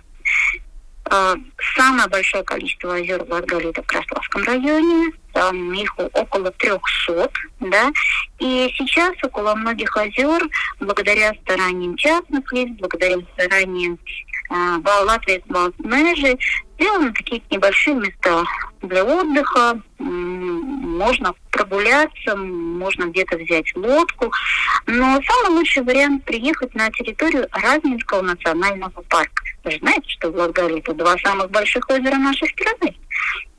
А, 1.06 1.36
самое 1.76 2.08
большое 2.08 2.44
количество 2.44 2.96
озер 2.96 3.24
в 3.24 3.30
Латгалии 3.30 3.70
это 3.70 3.84
в 3.84 3.88
Краславском 3.88 4.44
районе, 4.44 5.12
там 5.34 5.74
их 5.74 5.94
около 5.98 6.52
300, 6.52 7.30
да, 7.60 7.92
и 8.40 8.74
сейчас 8.78 9.14
около 9.22 9.54
многих 9.56 9.96
озер, 9.98 10.42
благодаря 10.80 11.34
стараниям 11.44 11.98
частных 11.98 12.52
лиц, 12.54 12.70
благодаря 12.80 13.18
стараниям 13.34 14.00
э, 14.50 14.56
Латвии 15.06 15.44
с 15.46 16.40
сделаны 16.80 17.14
такие 17.14 17.42
небольшие 17.50 17.96
места 17.96 18.44
для 18.82 19.04
отдыха, 19.04 19.82
можно 20.00 21.34
прогуляться, 21.54 22.36
можно 22.36 23.06
где-то 23.06 23.38
взять 23.38 23.74
лодку. 23.76 24.34
Но 24.88 25.22
самый 25.22 25.58
лучший 25.58 25.84
вариант 25.84 26.26
приехать 26.26 26.74
на 26.76 26.90
территорию 26.92 27.48
Разнинского 27.52 28.22
национального 28.22 29.02
парка. 29.08 29.44
Вы 29.64 29.72
же 29.72 29.78
знаете, 29.78 30.10
что 30.10 30.32
в 30.32 30.36
Латгалии 30.36 30.80
это 30.80 30.94
два 30.94 31.16
самых 31.20 31.50
больших 31.52 31.88
озера 31.90 32.16
нашей 32.16 32.50
страны. 32.50 32.98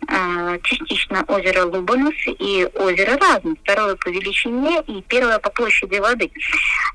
А, 0.07 0.59
частично 0.59 1.25
озеро 1.29 1.65
Лубанус 1.65 2.15
и 2.27 2.69
озеро 2.75 3.17
Разно, 3.17 3.55
второе 3.63 3.97
по 3.97 4.09
величине 4.09 4.83
и 4.87 5.01
первое 5.03 5.39
по 5.39 5.51
площади 5.51 5.99
воды. 5.99 6.31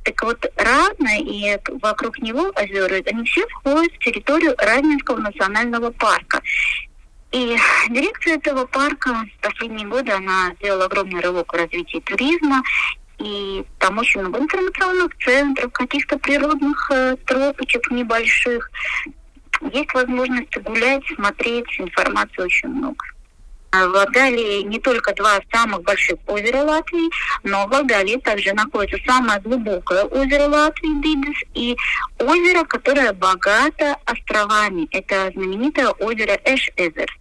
Так 0.04 0.22
вот, 0.22 0.46
Разно 0.56 1.20
и 1.20 1.58
вокруг 1.82 2.20
него 2.20 2.52
озера, 2.56 3.02
они 3.08 3.24
все 3.24 3.48
входят 3.48 3.94
в 3.94 4.00
территорию 4.00 4.54
Разнинского 4.58 5.18
национального 5.18 5.92
парка. 5.92 6.42
И 7.32 7.56
дирекция 7.90 8.36
этого 8.38 8.66
парка 8.66 9.24
в 9.38 9.46
последние 9.46 9.88
годы 9.88 10.12
она 10.12 10.52
сделала 10.60 10.86
огромный 10.86 11.22
рывок 11.22 11.54
в 11.54 11.56
развитии 11.56 12.00
туризма. 12.00 12.64
И 13.20 13.64
там 13.78 13.98
очень 13.98 14.22
много 14.22 14.40
информационных 14.40 15.16
центров, 15.24 15.72
каких-то 15.74 16.18
природных 16.18 16.90
э, 16.92 17.18
тропочек 17.26 17.92
небольших. 17.92 18.72
Есть 19.74 19.94
возможность 19.94 20.58
гулять, 20.58 21.04
смотреть, 21.16 21.66
информации 21.80 22.42
очень 22.42 22.70
много. 22.70 23.06
А 23.72 23.86
в 23.88 23.92
Ладалии 23.92 24.64
не 24.64 24.80
только 24.80 25.14
два 25.14 25.40
самых 25.52 25.84
больших 25.84 26.18
озера 26.26 26.64
Латвии, 26.64 27.12
но 27.44 27.68
в 27.68 27.72
Ладалии 27.72 28.16
также 28.16 28.54
находится 28.54 28.98
самое 29.06 29.40
глубокое 29.42 30.06
озеро 30.06 30.48
Латвии, 30.48 31.02
Дидис, 31.04 31.38
и 31.54 31.78
озеро, 32.18 32.64
которое 32.64 33.14
богато 33.14 33.98
островами. 34.06 34.88
Это 34.92 35.30
знаменитое 35.36 35.90
озеро 35.90 36.40
Эш-Эзер 36.46 37.19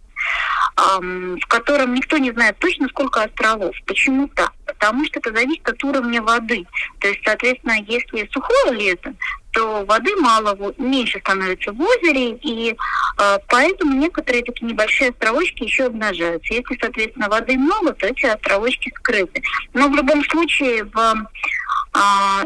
в 0.75 1.45
котором 1.47 1.93
никто 1.93 2.17
не 2.17 2.31
знает 2.31 2.57
точно, 2.59 2.87
сколько 2.87 3.23
островов. 3.23 3.75
Почему 3.85 4.27
так? 4.29 4.53
Потому 4.65 5.05
что 5.05 5.19
это 5.19 5.33
зависит 5.33 5.67
от 5.67 5.83
уровня 5.83 6.21
воды. 6.21 6.65
То 6.99 7.07
есть, 7.09 7.21
соответственно, 7.25 7.77
если 7.85 8.29
сухое 8.31 8.73
лето, 8.73 9.13
то 9.51 9.83
воды 9.85 10.15
мало, 10.17 10.55
меньше 10.77 11.19
становится 11.19 11.71
в 11.71 11.81
озере, 11.81 12.33
и 12.43 12.75
э, 13.17 13.37
поэтому 13.47 13.93
некоторые 13.93 14.43
такие 14.43 14.67
небольшие 14.67 15.09
островочки 15.09 15.63
еще 15.63 15.85
обнажаются. 15.85 16.53
Если, 16.53 16.77
соответственно, 16.79 17.29
воды 17.29 17.57
много, 17.57 17.93
то 17.93 18.07
эти 18.07 18.25
островочки 18.27 18.91
скрыты. 18.95 19.41
Но 19.73 19.89
в 19.89 19.95
любом 19.95 20.23
случае 20.25 20.85
в 20.85 20.97
э, 20.97 21.99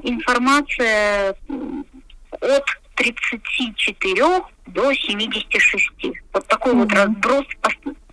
информация 0.04 1.36
от 2.42 2.83
34 2.96 4.16
до 4.68 4.94
76. 4.94 5.92
Вот 6.34 6.48
такой 6.48 6.74
mm-hmm. 6.74 6.78
вот 6.78 6.94
разброс 6.94 7.46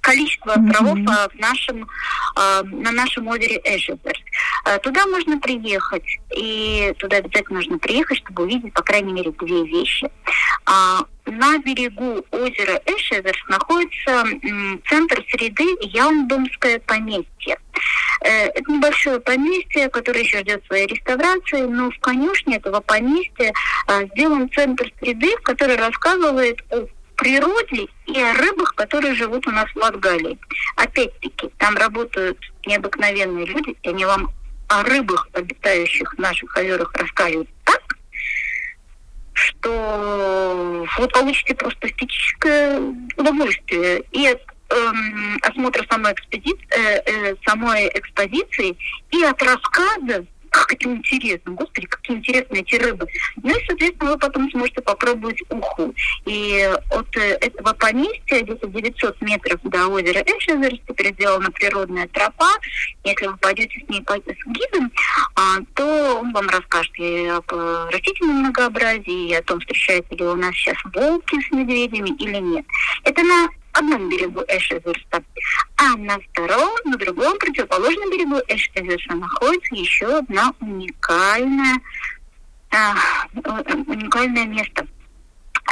количество 0.01 0.55
островов 0.55 0.99
mm-hmm. 0.99 1.31
в 1.35 1.39
нашем, 1.39 1.89
а, 2.37 2.63
на 2.63 2.93
нашем 2.93 3.29
озере 3.29 3.61
Эшезер. 3.65 4.19
А, 4.65 4.79
туда 4.79 5.07
можно 5.07 5.39
приехать, 5.39 6.05
и 6.35 6.95
туда 6.99 7.19
обязательно 7.19 7.59
нужно 7.59 7.79
приехать, 7.79 8.19
чтобы 8.19 8.45
увидеть, 8.45 8.73
по 8.73 8.83
крайней 8.83 9.13
мере, 9.13 9.33
две 9.33 9.65
вещи. 9.65 10.11
На 11.27 11.59
берегу 11.59 12.25
озера 12.33 12.81
Эшезер 12.87 13.37
находится 13.49 14.25
центр 14.89 15.25
среды 15.31 15.65
Яундомское 15.81 16.81
поместье. 16.81 17.59
Э, 18.23 18.47
это 18.49 18.71
небольшое 18.71 19.21
поместье, 19.21 19.89
которое 19.91 20.21
еще 20.21 20.41
ждет 20.41 20.65
своей 20.67 20.87
реставрации, 20.87 21.63
но 21.63 21.91
в 21.91 21.99
конюшне 22.01 22.57
этого 22.57 22.81
поместья 22.81 23.53
сделан 24.13 24.51
центр 24.51 24.91
среды, 25.01 25.37
который 25.43 25.77
рассказывает 25.77 26.61
о 26.71 26.87
природе 27.20 27.87
и 28.06 28.20
о 28.20 28.33
рыбах, 28.33 28.74
которые 28.74 29.14
живут 29.14 29.46
у 29.46 29.50
нас 29.50 29.66
в 29.74 29.76
Латгалии. 29.76 30.38
Опять-таки, 30.76 31.50
там 31.59 31.76
работают 31.76 32.38
необыкновенные 32.64 33.44
люди, 33.44 33.76
и 33.83 33.88
они 33.90 34.06
вам 34.06 34.33
о 34.68 34.83
рыбах, 34.85 35.28
обитающих 35.35 36.14
в 36.14 36.18
наших 36.18 36.56
озерах, 36.56 36.90
расскажут 36.94 37.46
так, 37.64 37.83
что 39.35 40.87
вы 40.98 41.09
получите 41.09 41.54
просто 41.54 41.88
эстетическое 41.88 42.80
удовольствие 43.16 44.02
и 44.12 44.26
от 44.26 44.40
эм, 44.70 45.38
осмотра 45.42 45.85
самой, 45.90 46.14
экспедиции, 46.14 46.66
э, 46.70 47.02
э, 47.04 47.37
самой 47.46 47.88
экспозиции, 47.88 48.76
и 49.11 49.22
от 49.24 49.42
рассказа 49.42 50.24
как 50.51 50.73
это 50.73 50.89
интересно, 50.91 51.53
господи, 51.53 51.87
какие 51.87 52.17
интересные 52.19 52.63
эти 52.63 52.75
рыбы. 52.77 53.07
Ну 53.43 53.51
и, 53.51 53.67
соответственно, 53.67 54.13
вы 54.13 54.19
потом 54.19 54.51
сможете 54.51 54.83
попробовать 54.83 55.41
уху. 55.49 55.95
И 56.27 56.71
от 56.91 57.17
э, 57.17 57.39
этого 57.41 57.73
поместья, 57.75 58.43
где-то 58.43 58.67
900 58.69 59.21
метров 59.23 59.61
до 59.65 59.87
озера 59.87 60.21
Эшезер, 60.21 60.77
теперь 60.89 61.13
сделана 61.15 61.51
природная 61.51 62.09
тропа. 62.09 62.51
Если 63.05 63.27
вы 63.27 63.37
пойдете 63.39 63.81
с 63.85 63.89
ней 63.89 64.03
с 64.03 64.47
гидом, 64.47 64.93
а, 65.37 65.59
то 65.75 66.21
он 66.21 66.33
вам 66.33 66.49
расскажет 66.49 66.93
и 66.99 67.27
об 67.27 67.45
э, 67.53 67.89
растительном 67.91 68.41
многообразии, 68.41 69.29
и 69.29 69.35
о 69.35 69.43
том, 69.43 69.61
встречаются 69.61 70.15
ли 70.15 70.25
у 70.25 70.35
нас 70.35 70.55
сейчас 70.55 70.77
волки 70.95 71.41
с 71.41 71.51
медведями 71.53 72.11
или 72.19 72.39
нет. 72.39 72.67
Это 73.05 73.23
на 73.23 73.49
одном 73.72 74.09
берегу 74.09 74.42
Эшезерста, 74.48 75.22
а 75.76 75.96
на 75.96 76.18
втором, 76.18 76.70
на 76.85 76.96
другом 76.96 77.38
противоположном 77.38 78.11
берегу 78.11 78.40
Эшезерста 78.48 79.14
находится 79.14 79.74
еще 79.74 80.18
одна 80.18 80.52
уникальная, 80.61 81.80
а, 82.70 82.94
уникальное 83.35 84.46
место. 84.46 84.87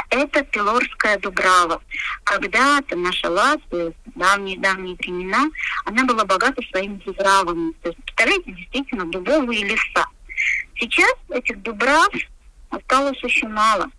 Это 0.09 0.43
Пилорская 0.43 1.19
Дубрава. 1.19 1.81
Когда-то 2.23 2.95
наша 2.95 3.29
Латвия, 3.29 3.93
давние-давние 4.15 4.95
времена, 4.95 5.49
она 5.85 6.03
была 6.03 6.25
богата 6.25 6.61
своими 6.71 6.95
дубравами. 7.05 7.73
То 7.83 7.89
есть, 7.89 8.03
представляете, 8.03 8.51
действительно 8.51 9.05
дубовые 9.05 9.65
леса. 9.65 10.05
Сейчас 10.75 11.13
этих 11.29 11.61
дубрав 11.61 12.09
осталось 12.69 13.23
очень 13.23 13.49
мало. 13.49 13.89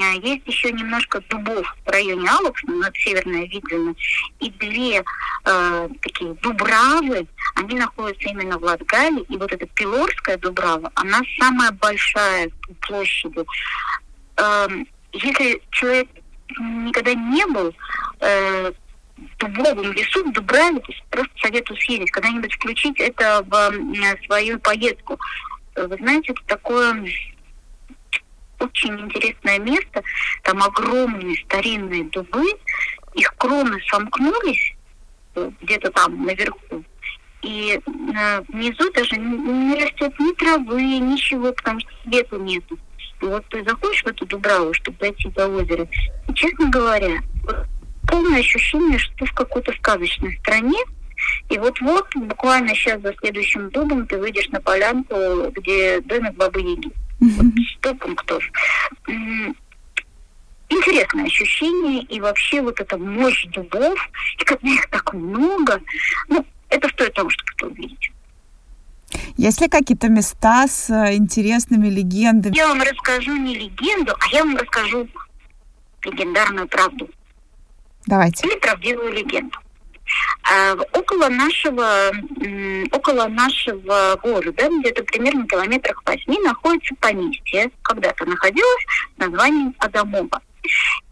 А, 0.00 0.12
есть 0.14 0.46
еще 0.46 0.72
немножко 0.72 1.20
дубов 1.28 1.66
в 1.84 1.90
районе 1.90 2.28
Алукса, 2.28 2.66
над 2.66 2.96
Северной 2.96 3.46
Видлина, 3.46 3.94
и 4.40 4.50
две 4.50 5.04
э, 5.44 5.88
такие 6.00 6.32
дубравы, 6.34 7.26
они 7.56 7.74
находятся 7.74 8.28
именно 8.30 8.58
в 8.58 8.62
Латгале, 8.62 9.22
и 9.28 9.36
вот 9.36 9.52
эта 9.52 9.66
Пилорская 9.66 10.38
Дубрава, 10.38 10.90
она 10.94 11.20
самая 11.38 11.72
большая 11.72 12.48
по 12.48 12.74
площади. 12.86 13.44
Эм, 14.36 14.88
если 15.12 15.62
человек 15.70 16.08
никогда 16.58 17.12
не 17.12 17.44
был 17.46 17.74
э, 18.20 18.72
в 19.16 19.36
дубовом 19.36 19.92
лесу, 19.92 20.24
в 20.24 20.32
Дубраве, 20.32 20.80
то 20.80 20.92
просто 21.10 21.32
советую 21.42 21.76
съездить, 21.78 22.10
когда-нибудь 22.12 22.54
включить 22.54 22.98
это 22.98 23.44
в 23.46 24.26
свою 24.26 24.58
поездку. 24.58 25.18
Вы 25.76 25.96
знаете, 25.96 26.32
это 26.32 26.42
такое 26.46 27.06
очень 28.62 28.98
интересное 29.00 29.58
место. 29.58 30.02
Там 30.42 30.62
огромные 30.62 31.36
старинные 31.44 32.04
дубы, 32.04 32.44
их 33.14 33.34
кроны 33.36 33.78
сомкнулись 33.90 34.74
э, 35.34 35.50
где-то 35.60 35.90
там 35.90 36.24
наверху. 36.24 36.84
И 37.42 37.78
э, 37.78 38.42
внизу 38.48 38.90
даже 38.92 39.16
не, 39.16 39.36
не 39.36 39.82
растет 39.82 40.18
ни 40.18 40.32
травы, 40.34 40.82
ничего, 40.82 41.52
потому 41.52 41.80
что 41.80 41.90
света 42.04 42.36
нету. 42.36 42.78
И 43.20 43.24
вот 43.24 43.44
ты 43.50 43.62
заходишь 43.64 44.02
в 44.02 44.06
эту 44.06 44.26
Дубраву, 44.26 44.72
чтобы 44.74 44.98
дойти 44.98 45.28
до 45.30 45.48
озера, 45.48 45.86
и, 46.28 46.34
честно 46.34 46.68
говоря, 46.70 47.20
полное 48.08 48.40
ощущение, 48.40 48.98
что 48.98 49.14
ты 49.16 49.26
в 49.26 49.32
какой-то 49.32 49.72
сказочной 49.74 50.38
стране, 50.38 50.78
и 51.48 51.58
вот-вот, 51.58 52.06
буквально 52.16 52.74
сейчас 52.74 53.00
за 53.02 53.14
следующим 53.20 53.70
дубом 53.70 54.06
ты 54.06 54.18
выйдешь 54.18 54.48
на 54.48 54.60
полянку, 54.60 55.14
где 55.52 56.00
домик 56.00 56.34
Бабы 56.34 56.60
Яги. 56.60 56.90
Вот 57.22 57.46
сто 57.78 57.94
пунктов. 57.94 58.42
Интересное 60.68 61.26
ощущение, 61.26 62.02
и 62.02 62.20
вообще 62.20 62.60
вот 62.62 62.80
эта 62.80 62.98
мощь 62.98 63.46
дубов, 63.46 64.10
и 64.38 64.44
когда 64.44 64.68
их 64.68 64.90
так 64.90 65.14
много, 65.14 65.80
ну, 66.28 66.44
это 66.68 66.88
стоит 66.88 67.14
того, 67.14 67.30
чтобы 67.30 67.52
это 67.56 67.66
увидеть. 67.66 68.10
Есть 69.36 69.60
ли 69.60 69.68
какие-то 69.68 70.08
места 70.08 70.66
с 70.66 70.90
э, 70.90 71.14
интересными 71.14 71.88
легендами? 71.88 72.56
Я 72.56 72.68
вам 72.68 72.80
расскажу 72.80 73.36
не 73.36 73.54
легенду, 73.54 74.14
а 74.18 74.34
я 74.34 74.44
вам 74.44 74.56
расскажу 74.56 75.06
легендарную 76.04 76.66
правду. 76.66 77.08
Давайте. 78.06 78.48
Или 78.48 78.58
правдивую 78.58 79.12
легенду. 79.12 79.58
А, 80.50 80.74
около 80.92 81.28
нашего, 81.28 82.10
около 82.92 83.28
нашего 83.28 84.18
города, 84.22 84.68
где-то 84.80 85.04
примерно 85.04 85.46
километрах 85.46 86.02
восьми, 86.04 86.38
находится 86.40 86.94
поместье, 87.00 87.70
когда-то 87.82 88.24
находилось 88.24 88.84
названием 89.16 89.74
Адамова. 89.78 90.40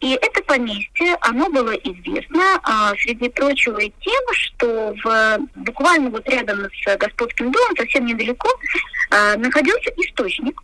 И 0.00 0.12
это 0.12 0.42
поместье, 0.44 1.16
оно 1.20 1.50
было 1.50 1.72
известно, 1.72 2.60
а, 2.62 2.94
среди 2.96 3.28
прочего, 3.28 3.78
и 3.78 3.92
тем, 4.00 4.22
что 4.32 4.94
в, 5.02 5.38
буквально 5.56 6.10
вот 6.10 6.28
рядом 6.28 6.68
с 6.72 6.96
господским 6.96 7.50
домом, 7.50 7.76
совсем 7.76 8.06
недалеко, 8.06 8.48
а, 9.10 9.36
находился 9.36 9.90
источник, 9.96 10.60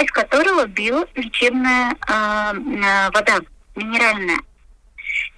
из 0.00 0.10
которого 0.10 0.66
била 0.66 1.06
лечебная 1.14 1.96
а, 2.06 2.52
вода, 3.12 3.38
минеральная. 3.74 4.38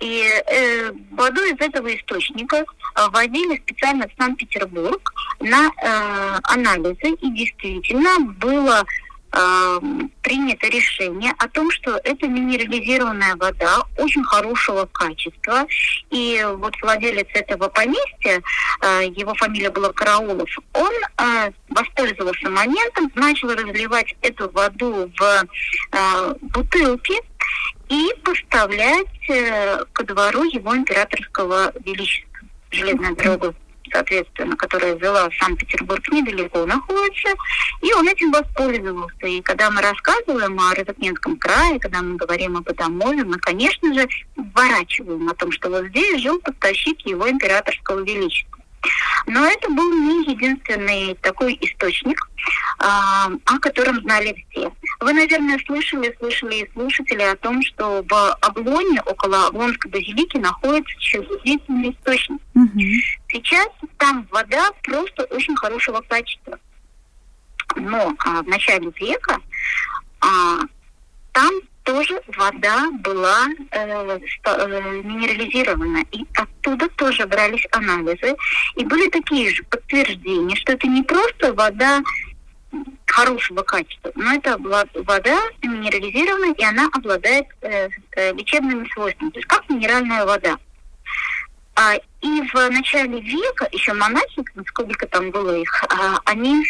И 0.01 0.25
э, 0.47 0.93
воду 1.11 1.41
из 1.43 1.61
этого 1.61 1.95
источника 1.95 2.57
э, 2.59 2.65
возили 3.11 3.59
специально 3.59 4.07
в 4.09 4.13
Санкт-Петербург 4.19 5.13
на 5.41 5.69
э, 5.69 6.39
анализы, 6.45 7.15
и 7.21 7.31
действительно 7.33 8.21
было 8.21 8.85
э, 9.33 9.81
принято 10.23 10.69
решение 10.69 11.33
о 11.39 11.49
том, 11.49 11.71
что 11.71 12.01
это 12.05 12.27
минерализированная 12.29 13.37
вода 13.37 13.83
очень 13.97 14.23
хорошего 14.25 14.87
качества. 14.93 15.67
И 16.11 16.47
вот 16.57 16.75
владелец 16.81 17.27
этого 17.35 17.69
поместья, 17.69 18.41
э, 18.83 19.05
его 19.17 19.35
фамилия 19.35 19.71
была 19.71 19.93
Караулов, 19.93 20.49
он 20.75 20.93
э, 21.19 21.51
воспользовался 21.71 22.49
моментом, 22.51 23.11
начал 23.15 23.51
разливать 23.51 24.15
эту 24.23 24.49
воду 24.51 25.11
в 25.19 25.45
э, 25.93 26.35
бутылки, 26.41 27.15
и 27.89 28.15
поставлять 28.23 29.31
э, 29.31 29.85
ко 29.93 30.05
двору 30.05 30.45
его 30.45 30.77
императорского 30.77 31.73
величества. 31.85 32.29
Железная 32.71 33.15
дорога, 33.15 33.55
соответственно, 33.91 34.57
которая 34.57 34.95
вела 34.97 35.31
в 35.31 35.35
Санкт-Петербург, 35.37 36.07
недалеко 36.13 36.67
находится, 36.67 37.31
и 37.81 37.93
он 37.95 38.07
этим 38.09 38.31
воспользовался. 38.31 39.27
И 39.27 39.41
когда 39.41 39.71
мы 39.71 39.81
рассказываем 39.81 40.59
о 40.61 40.75
Розыкненском 40.75 41.39
крае, 41.39 41.79
когда 41.81 42.03
мы 42.03 42.17
говорим 42.17 42.59
об 42.59 42.69
Адамове, 42.69 43.25
мы, 43.25 43.39
конечно 43.39 43.95
же, 43.95 44.07
вворачиваем 44.37 45.29
о 45.29 45.35
том, 45.35 45.51
что 45.53 45.71
вот 45.71 45.87
здесь 45.87 46.21
жил 46.21 46.39
поставщик 46.41 47.01
его 47.07 47.31
императорского 47.31 48.01
величества. 48.01 48.58
Но 49.27 49.45
это 49.47 49.69
был 49.69 49.93
не 49.93 50.33
единственный 50.33 51.15
такой 51.17 51.59
источник, 51.61 52.19
а, 52.79 53.31
о 53.45 53.59
котором 53.59 54.01
знали 54.01 54.47
все. 54.51 54.73
Вы, 55.01 55.13
наверное, 55.13 55.59
слышали, 55.67 56.15
слышали 56.19 56.63
и 56.63 56.73
слушатели 56.73 57.23
о 57.23 57.37
том, 57.37 57.63
что 57.63 58.05
в 58.09 58.33
Облоне, 58.41 59.03
около 59.03 59.49
Облонской 59.49 59.91
базилики, 59.91 60.39
находится 60.39 60.95
чудесный 60.99 61.91
источник. 61.91 62.41
Угу. 62.55 62.81
Сейчас 63.29 63.69
там 63.99 64.27
вода 64.31 64.71
просто 64.83 65.25
очень 65.25 65.57
хорошего 65.57 66.01
качества. 66.09 66.59
Но 67.77 68.15
а, 68.25 68.43
в 68.43 68.47
начале 68.47 68.91
века 68.99 69.39
а, 70.21 70.61
там 71.33 71.53
тоже 71.89 72.21
вода 72.37 72.91
была 73.01 73.47
э, 73.71 74.19
э, 74.45 75.03
минерализирована. 75.05 76.05
И 76.13 76.27
оттуда 76.35 76.87
тоже 76.91 77.27
брались 77.27 77.67
анализы. 77.73 78.37
И 78.77 78.85
были 78.85 79.09
такие 79.09 79.55
же 79.55 79.63
подтверждения, 79.65 80.55
что 80.57 80.73
это 80.73 80.87
не 80.87 81.03
просто 81.03 81.55
вода 81.55 82.03
хорошего 83.07 83.63
качества, 83.63 84.13
но 84.15 84.35
это 84.35 84.59
вода 84.59 85.39
минерализированная, 85.63 86.53
и 86.53 86.63
она 86.63 86.91
обладает 86.93 87.47
э, 87.63 87.89
э, 88.17 88.35
лечебными 88.35 88.87
свойствами, 88.93 89.31
то 89.31 89.39
есть 89.39 89.49
как 89.49 89.67
минеральная 89.71 90.27
вода. 90.27 90.59
А, 91.75 91.95
и 92.21 92.43
в 92.53 92.71
начале 92.71 93.21
века 93.21 93.67
еще 93.73 93.95
монахи, 93.95 94.45
сколько 94.67 95.07
там 95.07 95.31
было 95.31 95.57
их, 95.57 95.85
а, 95.85 96.19
они 96.27 96.63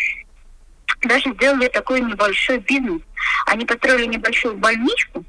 даже 1.03 1.33
сделали 1.35 1.69
такой 1.69 2.01
небольшой 2.01 2.59
бизнес. 2.59 3.03
Они 3.47 3.65
построили 3.65 4.07
небольшую 4.07 4.57
больничку 4.57 5.25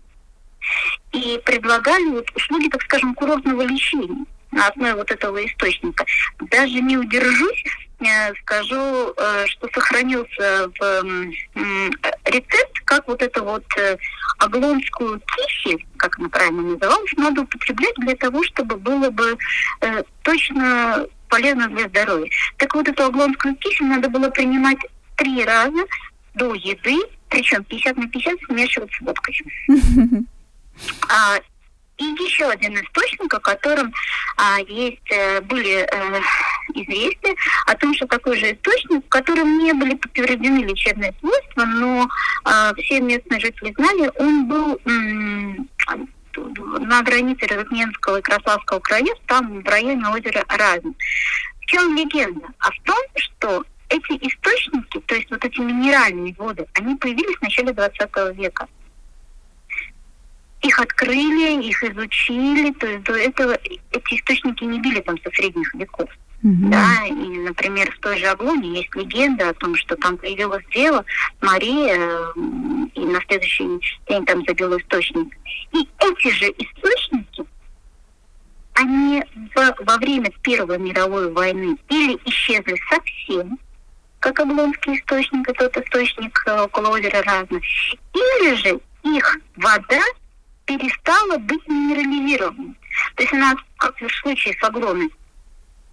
и 1.12 1.40
предлагали 1.46 2.06
вот 2.06 2.30
услуги, 2.36 2.70
так 2.70 2.82
скажем, 2.84 3.14
курортного 3.16 3.62
лечения 3.62 4.26
на 4.52 4.68
основе 4.68 4.96
вот 4.96 5.12
этого 5.12 5.46
источника. 5.46 6.06
Даже 6.40 6.82
не 6.82 6.98
удержусь, 6.98 7.64
э, 8.00 8.34
скажу, 8.42 9.14
э, 9.16 9.46
что 9.48 9.70
сохранился 9.74 10.72
в 10.80 11.04
рецепт, 12.26 12.80
как 12.86 13.08
вот 13.08 13.22
эту 13.22 13.44
вот 13.44 13.64
э, 13.78 13.98
аглонскую 14.40 15.22
кисель, 15.22 15.86
как 15.98 16.18
она 16.18 16.30
правильно 16.30 16.62
называлась, 16.62 17.12
надо 17.18 17.42
употреблять 17.42 17.96
для 17.98 18.16
того, 18.16 18.44
чтобы 18.44 18.78
было 18.78 19.10
бы 19.12 19.38
точно 20.24 21.06
полезно 21.28 21.68
для 21.68 21.88
здоровья. 21.88 22.30
Так 22.58 22.74
вот 22.74 22.88
эту 22.88 23.04
аглонскую 23.04 23.56
кисель 23.56 23.86
надо 23.86 24.10
было 24.10 24.30
принимать 24.30 24.80
три 25.20 25.44
раза 25.44 25.84
до 26.34 26.54
еды, 26.56 26.98
причем 27.30 27.64
50 27.66 27.98
на 27.98 28.08
50 28.08 28.40
смешивать 28.48 28.92
с 28.94 29.02
водкой. 29.02 29.36
А, 31.10 31.38
и 31.98 32.04
еще 32.06 32.46
один 32.50 32.74
источник, 32.76 33.34
о 33.34 33.40
котором 33.40 33.94
а, 34.38 34.60
есть, 34.62 35.12
э, 35.12 35.42
были 35.42 35.80
э, 35.82 36.22
известия, 36.74 37.36
о 37.66 37.76
том, 37.76 37.94
что 37.94 38.08
такой 38.08 38.38
же 38.40 38.54
источник, 38.54 39.06
в 39.06 39.10
котором 39.10 39.58
не 39.60 39.74
были 39.74 39.96
подтверждены 39.96 40.60
лечебные 40.64 41.14
свойства, 41.20 41.66
но 41.66 42.08
а, 42.46 42.74
все 42.76 43.02
местные 43.02 43.42
жители 43.42 43.74
знали, 43.78 44.10
он 44.16 44.48
был 44.48 44.80
м- 44.86 45.70
на 46.88 47.02
границе 47.02 47.48
Розыкненского 47.48 48.20
и 48.20 48.22
Краславского 48.22 48.80
краев, 48.80 49.18
там 49.28 49.62
в 49.62 49.68
районе 49.68 50.08
озера 50.08 50.46
Разин. 50.48 50.96
В 51.60 51.66
чем 51.66 51.98
легенда? 51.98 52.48
А 52.60 52.72
в 52.72 52.80
том, 52.86 52.98
что 53.18 53.66
эти 53.90 54.28
источники, 54.28 55.00
то 55.02 55.16
есть 55.16 55.30
вот 55.32 55.44
эти 55.44 55.60
минеральные 55.60 56.36
воды, 56.38 56.66
они 56.74 56.96
появились 56.96 57.38
в 57.38 57.42
начале 57.42 57.74
20 57.74 58.38
века. 58.38 58.68
Их 60.62 60.80
открыли, 60.80 61.64
их 61.64 61.84
изучили, 61.84 62.72
то 62.74 62.88
есть 62.88 63.04
до 63.04 63.14
этого 63.14 63.54
эти 63.54 64.16
источники 64.16 64.64
не 64.64 64.80
били 64.80 65.00
там 65.02 65.18
со 65.22 65.30
средних 65.32 65.74
веков. 65.74 66.10
Mm-hmm. 66.44 66.70
Да, 66.70 67.06
и, 67.08 67.38
например, 67.40 67.92
в 67.92 68.00
той 68.00 68.18
же 68.18 68.28
Аглоне 68.28 68.78
есть 68.78 68.96
легенда 68.96 69.50
о 69.50 69.54
том, 69.54 69.76
что 69.76 69.98
там 69.98 70.18
появилась 70.18 70.64
дева 70.74 71.04
Мария, 71.42 71.94
и 72.94 73.00
на 73.00 73.20
следующий 73.28 73.68
день 74.08 74.26
там 74.26 74.44
забил 74.46 74.78
источник. 74.78 75.36
И 75.74 75.88
эти 76.00 76.30
же 76.34 76.54
источники, 76.58 77.44
они 78.74 79.24
в, 79.54 79.76
во 79.86 79.98
время 79.98 80.32
Первой 80.42 80.78
мировой 80.78 81.32
войны 81.34 81.78
или 81.90 82.18
исчезли 82.26 82.80
совсем, 82.90 83.60
как 84.20 84.40
Облонский 84.40 84.98
источник, 84.98 85.50
и 85.50 85.54
тот 85.54 85.76
источник 85.78 86.44
э, 86.46 86.62
около 86.62 86.90
озера 86.90 87.22
Разно. 87.24 87.60
Или 88.14 88.56
же 88.56 88.80
их 89.04 89.38
вода 89.56 90.02
перестала 90.66 91.38
быть 91.38 91.68
минерализированной. 91.68 92.76
То 93.16 93.24
есть 93.24 93.34
она, 93.34 93.56
как 93.78 94.00
в 94.00 94.10
случае 94.22 94.56
с 94.60 94.64
Аглоной, 94.64 95.10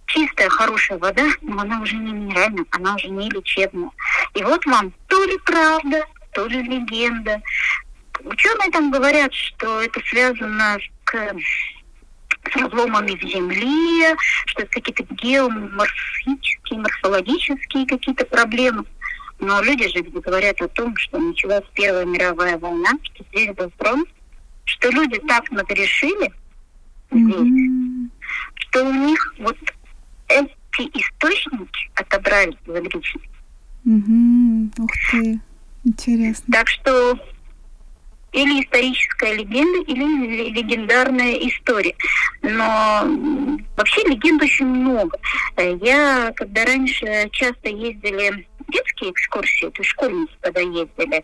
чистая, 0.05 0.49
хорошая 0.49 0.97
вода, 0.97 1.25
но 1.41 1.61
она 1.61 1.81
уже 1.81 1.95
не 1.95 2.11
минеральная, 2.11 2.65
она 2.71 2.95
уже 2.95 3.07
не 3.07 3.29
лечебная. 3.29 3.89
И 4.33 4.43
вот 4.43 4.65
вам 4.65 4.93
то 5.07 5.23
ли 5.23 5.37
правда, 5.45 6.05
то 6.33 6.45
ли 6.47 6.61
легенда. 6.61 7.41
Ученые 8.23 8.71
там 8.71 8.91
говорят, 8.91 9.33
что 9.33 9.81
это 9.81 9.99
связано 10.07 10.77
с 10.79 11.09
разломами 12.55 13.15
в 13.15 13.23
земле, 13.23 14.15
что 14.45 14.63
это 14.63 14.71
какие-то 14.71 15.03
геоморфические, 15.15 16.79
морфологические 16.79 17.85
какие-то 17.87 18.25
проблемы. 18.25 18.85
Но 19.39 19.61
люди 19.61 19.87
же 19.89 20.01
говорят 20.03 20.61
о 20.61 20.67
том, 20.67 20.95
что 20.97 21.19
началась 21.19 21.63
Первая 21.73 22.05
мировая 22.05 22.57
война, 22.57 22.89
что 23.03 23.23
здесь 23.31 23.55
был 23.55 23.71
фронт, 23.77 24.09
что 24.65 24.89
люди 24.89 25.19
так 25.27 25.49
нагрешили 25.51 26.31
здесь, 27.11 27.23
mm-hmm. 27.37 28.09
что 28.55 28.83
у 28.83 28.93
них 28.93 29.35
вот 29.39 29.57
эти 30.27 30.89
источники 30.93 31.91
отобрали 31.95 32.57
в 32.65 32.75
личность. 32.75 33.29
Угу. 33.85 34.83
Ух 34.83 34.91
ты, 35.11 35.39
интересно. 35.85 36.45
Так 36.51 36.67
что 36.67 37.17
или 38.37 38.63
историческая 38.63 39.33
легенда, 39.33 39.79
или 39.91 40.49
легендарная 40.51 41.33
история. 41.47 41.95
Но 42.43 43.07
вообще 43.75 44.03
легенд 44.03 44.41
очень 44.41 44.67
много. 44.67 45.17
Я, 45.81 46.31
когда 46.35 46.65
раньше 46.65 47.29
часто 47.31 47.69
ездили 47.69 48.47
детские 48.67 49.11
экскурсии, 49.11 49.69
то 49.69 49.81
есть 49.81 49.89
школьники, 49.89 50.33
когда 50.41 50.61
ездили, 50.61 51.23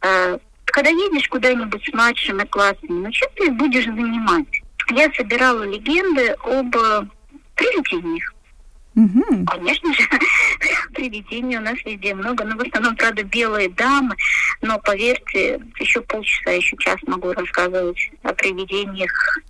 а, 0.00 0.38
когда 0.64 0.90
едешь 0.90 1.28
куда-нибудь 1.28 1.84
с 1.84 1.92
младшими 1.92 2.44
классами, 2.44 3.04
ну 3.04 3.10
чем 3.12 3.28
ты 3.36 3.50
будешь 3.52 3.84
занимать? 3.84 4.62
Я 4.90 5.12
собирала 5.12 5.62
легенды 5.64 6.30
об 6.44 6.74
привидениях. 7.54 8.34
Угу. 8.98 9.44
Конечно 9.46 9.94
же, 9.94 10.02
привидений 10.94 11.56
у 11.58 11.60
нас 11.60 11.76
везде 11.84 12.14
много, 12.14 12.44
но 12.44 12.56
в 12.56 12.60
основном, 12.62 12.96
правда, 12.96 13.22
белые 13.22 13.68
дамы. 13.68 14.16
Но 14.60 14.78
поверьте, 14.78 15.60
еще 15.78 16.00
полчаса, 16.02 16.50
еще 16.50 16.76
час 16.78 16.96
могу 17.06 17.32
рассказывать 17.32 18.10
о 18.22 18.32
привидениях 18.32 19.40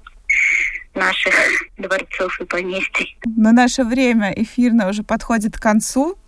наших 0.95 1.35
дворцов 1.79 2.41
и 2.41 2.45
поместий. 2.45 3.17
Но 3.25 3.53
наше 3.53 3.85
время 3.85 4.33
эфирное 4.37 4.89
уже 4.89 5.03
подходит 5.03 5.57
к 5.57 5.63
концу. 5.63 6.19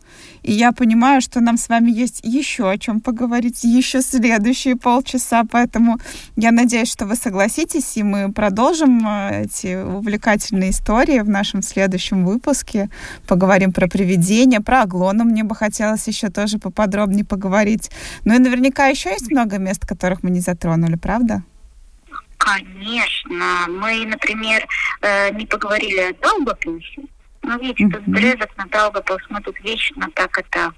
И 0.43 0.53
я 0.53 0.73
понимаю, 0.73 1.21
что 1.21 1.41
нам 1.41 1.57
с 1.57 1.69
вами 1.69 1.91
есть 1.91 2.21
еще 2.23 2.71
о 2.71 2.79
чем 2.79 3.01
поговорить, 3.01 3.65
еще 3.65 4.01
следующие 4.03 4.77
полчаса, 4.77 5.45
поэтому 5.51 5.99
я 6.37 6.51
надеюсь, 6.51 6.91
что 6.91 7.07
вы 7.07 7.17
согласитесь, 7.17 7.97
и 7.97 8.03
мы 8.03 8.33
продолжим 8.33 9.07
э, 9.07 9.45
эти 9.45 9.83
увлекательные 9.83 10.71
истории 10.71 11.21
в 11.21 11.29
нашем 11.29 11.63
следующем 11.63 12.25
выпуске. 12.25 12.89
Поговорим 13.27 13.73
про 13.73 13.89
привидения, 13.89 14.61
про 14.61 14.83
Аглону 14.83 15.25
мне 15.25 15.45
бы 15.45 15.55
хотелось 15.55 16.07
еще 16.09 16.31
тоже 16.31 16.59
поподробнее 16.59 17.25
поговорить. 17.25 17.91
Ну 18.25 18.35
и 18.35 18.39
наверняка 18.39 18.87
еще 18.87 19.11
есть 19.11 19.31
много 19.31 19.59
мест, 19.59 19.87
которых 19.87 20.23
мы 20.23 20.31
не 20.31 20.41
затронули, 20.41 20.97
правда? 20.97 21.43
Конечно. 22.41 23.67
Мы, 23.69 24.07
например, 24.07 24.67
э, 25.03 25.31
не 25.35 25.47
поговорили 25.47 26.01
о 26.01 26.15
Долгопинсе, 26.15 27.03
ну, 27.43 27.59
видите, 27.59 27.89
тут 27.89 28.05
Дрезок 28.07 28.57
на 28.57 28.67
Даугавпилс, 28.67 29.23
мы 29.31 29.41
тут 29.41 29.59
вечно 29.61 30.09
так 30.15 30.39
это 30.39 30.73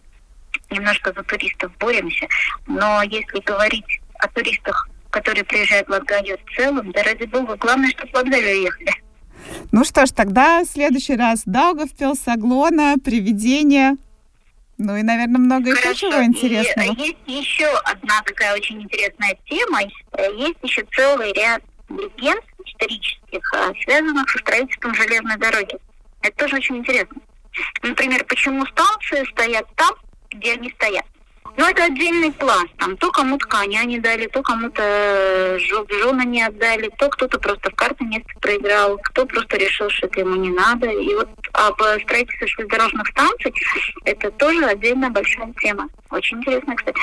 немножко 0.70 1.12
за 1.14 1.22
туристов 1.22 1.72
боремся. 1.78 2.26
Но 2.66 3.02
если 3.02 3.40
говорить 3.40 4.00
о 4.18 4.28
туристах, 4.28 4.88
которые 5.10 5.44
приезжают 5.44 5.88
в 5.88 5.90
Латгалию 5.90 6.38
в 6.38 6.56
целом, 6.56 6.90
да 6.92 7.02
ради 7.02 7.24
бога, 7.24 7.56
главное, 7.56 7.90
чтобы 7.90 8.10
в 8.10 8.14
Латгалию 8.14 8.62
ехали. 8.62 8.92
Ну 9.72 9.84
что 9.84 10.06
ж, 10.06 10.10
тогда 10.10 10.62
в 10.62 10.66
следующий 10.66 11.16
раз 11.16 11.42
Даугавпилс, 11.46 12.26
Аглона, 12.26 12.96
Привидения. 13.02 13.96
Ну 14.78 14.96
и, 14.96 15.02
наверное, 15.02 15.38
много 15.38 15.74
Хорошо. 15.74 15.90
еще 15.90 16.10
чего 16.10 16.24
интересного. 16.24 16.92
И, 16.94 17.00
есть 17.00 17.18
еще 17.26 17.68
одна 17.84 18.20
такая 18.24 18.54
очень 18.54 18.82
интересная 18.82 19.36
тема. 19.46 19.80
Есть 19.82 20.58
еще 20.62 20.84
целый 20.96 21.32
ряд 21.32 21.62
легенд 21.88 22.42
исторических, 22.64 23.52
а, 23.54 23.72
связанных 23.84 24.28
со 24.30 24.38
строительством 24.38 24.94
железной 24.94 25.36
дороги. 25.36 25.76
Это 26.22 26.36
тоже 26.36 26.56
очень 26.56 26.78
интересно. 26.78 27.20
Например, 27.82 28.24
почему 28.24 28.64
станции 28.66 29.28
стоят 29.30 29.66
там, 29.76 29.94
где 30.30 30.54
они 30.54 30.70
стоят. 30.70 31.04
Ну, 31.56 31.68
это 31.68 31.84
отдельный 31.84 32.32
пласт. 32.32 32.68
Там 32.78 32.96
то 32.96 33.10
кому-то 33.10 33.46
коня 33.46 33.84
не 33.84 33.98
дали, 33.98 34.26
то 34.26 34.42
кому-то 34.42 34.82
э, 34.82 35.58
жены 35.58 36.24
не 36.24 36.42
отдали, 36.42 36.90
то 36.96 37.10
кто-то 37.10 37.38
просто 37.38 37.70
в 37.70 37.74
карты 37.74 38.04
место 38.04 38.30
проиграл, 38.40 38.98
кто 38.98 39.26
просто 39.26 39.58
решил, 39.58 39.90
что 39.90 40.06
это 40.06 40.20
ему 40.20 40.36
не 40.36 40.48
надо. 40.48 40.88
И 40.88 41.14
вот 41.14 41.28
об 41.52 41.78
строительстве 42.02 42.46
железнодорожных 42.46 43.06
станций 43.08 43.52
это 44.06 44.30
тоже 44.30 44.64
отдельная 44.64 45.10
большая 45.10 45.52
тема. 45.60 45.88
Очень 46.10 46.38
интересно, 46.38 46.74
кстати. 46.74 46.98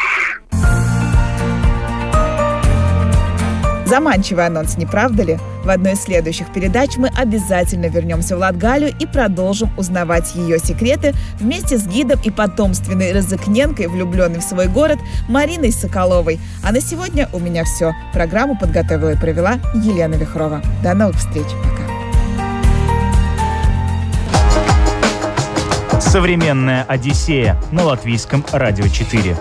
Заманчивый 3.90 4.46
анонс, 4.46 4.78
не 4.78 4.86
правда 4.86 5.24
ли? 5.24 5.40
В 5.64 5.70
одной 5.70 5.94
из 5.94 6.04
следующих 6.04 6.54
передач 6.54 6.98
мы 6.98 7.08
обязательно 7.08 7.88
вернемся 7.88 8.38
в 8.38 8.40
Латгалию 8.40 8.94
и 9.00 9.08
продолжим 9.08 9.72
узнавать 9.78 10.36
ее 10.36 10.60
секреты 10.60 11.16
вместе 11.40 11.80
с 11.80 11.88
гидом 11.88 12.20
и 12.24 12.30
потомственной 12.30 13.12
Розыкненкой, 13.14 13.88
влюбленной 13.88 14.42
в 14.42 14.44
свой 14.44 14.68
город, 14.68 15.00
Мариной 15.28 15.72
Соколовой. 15.72 16.40
А 16.64 16.72
на 16.72 16.82
сегодня 16.82 17.30
у 17.34 17.40
меня 17.40 17.64
все. 17.64 17.96
Программу 18.14 18.56
подготовила 18.56 19.14
и 19.14 19.18
провела 19.18 19.54
Елена 19.74 20.14
Вихрова. 20.14 20.62
До 20.84 20.94
новых 20.94 21.16
встреч. 21.16 21.48
Пока. 21.64 22.00
Современная 26.00 26.84
Одиссея 26.84 27.60
на 27.72 27.86
латвийском 27.86 28.46
радио 28.52 28.88
4. 28.88 29.36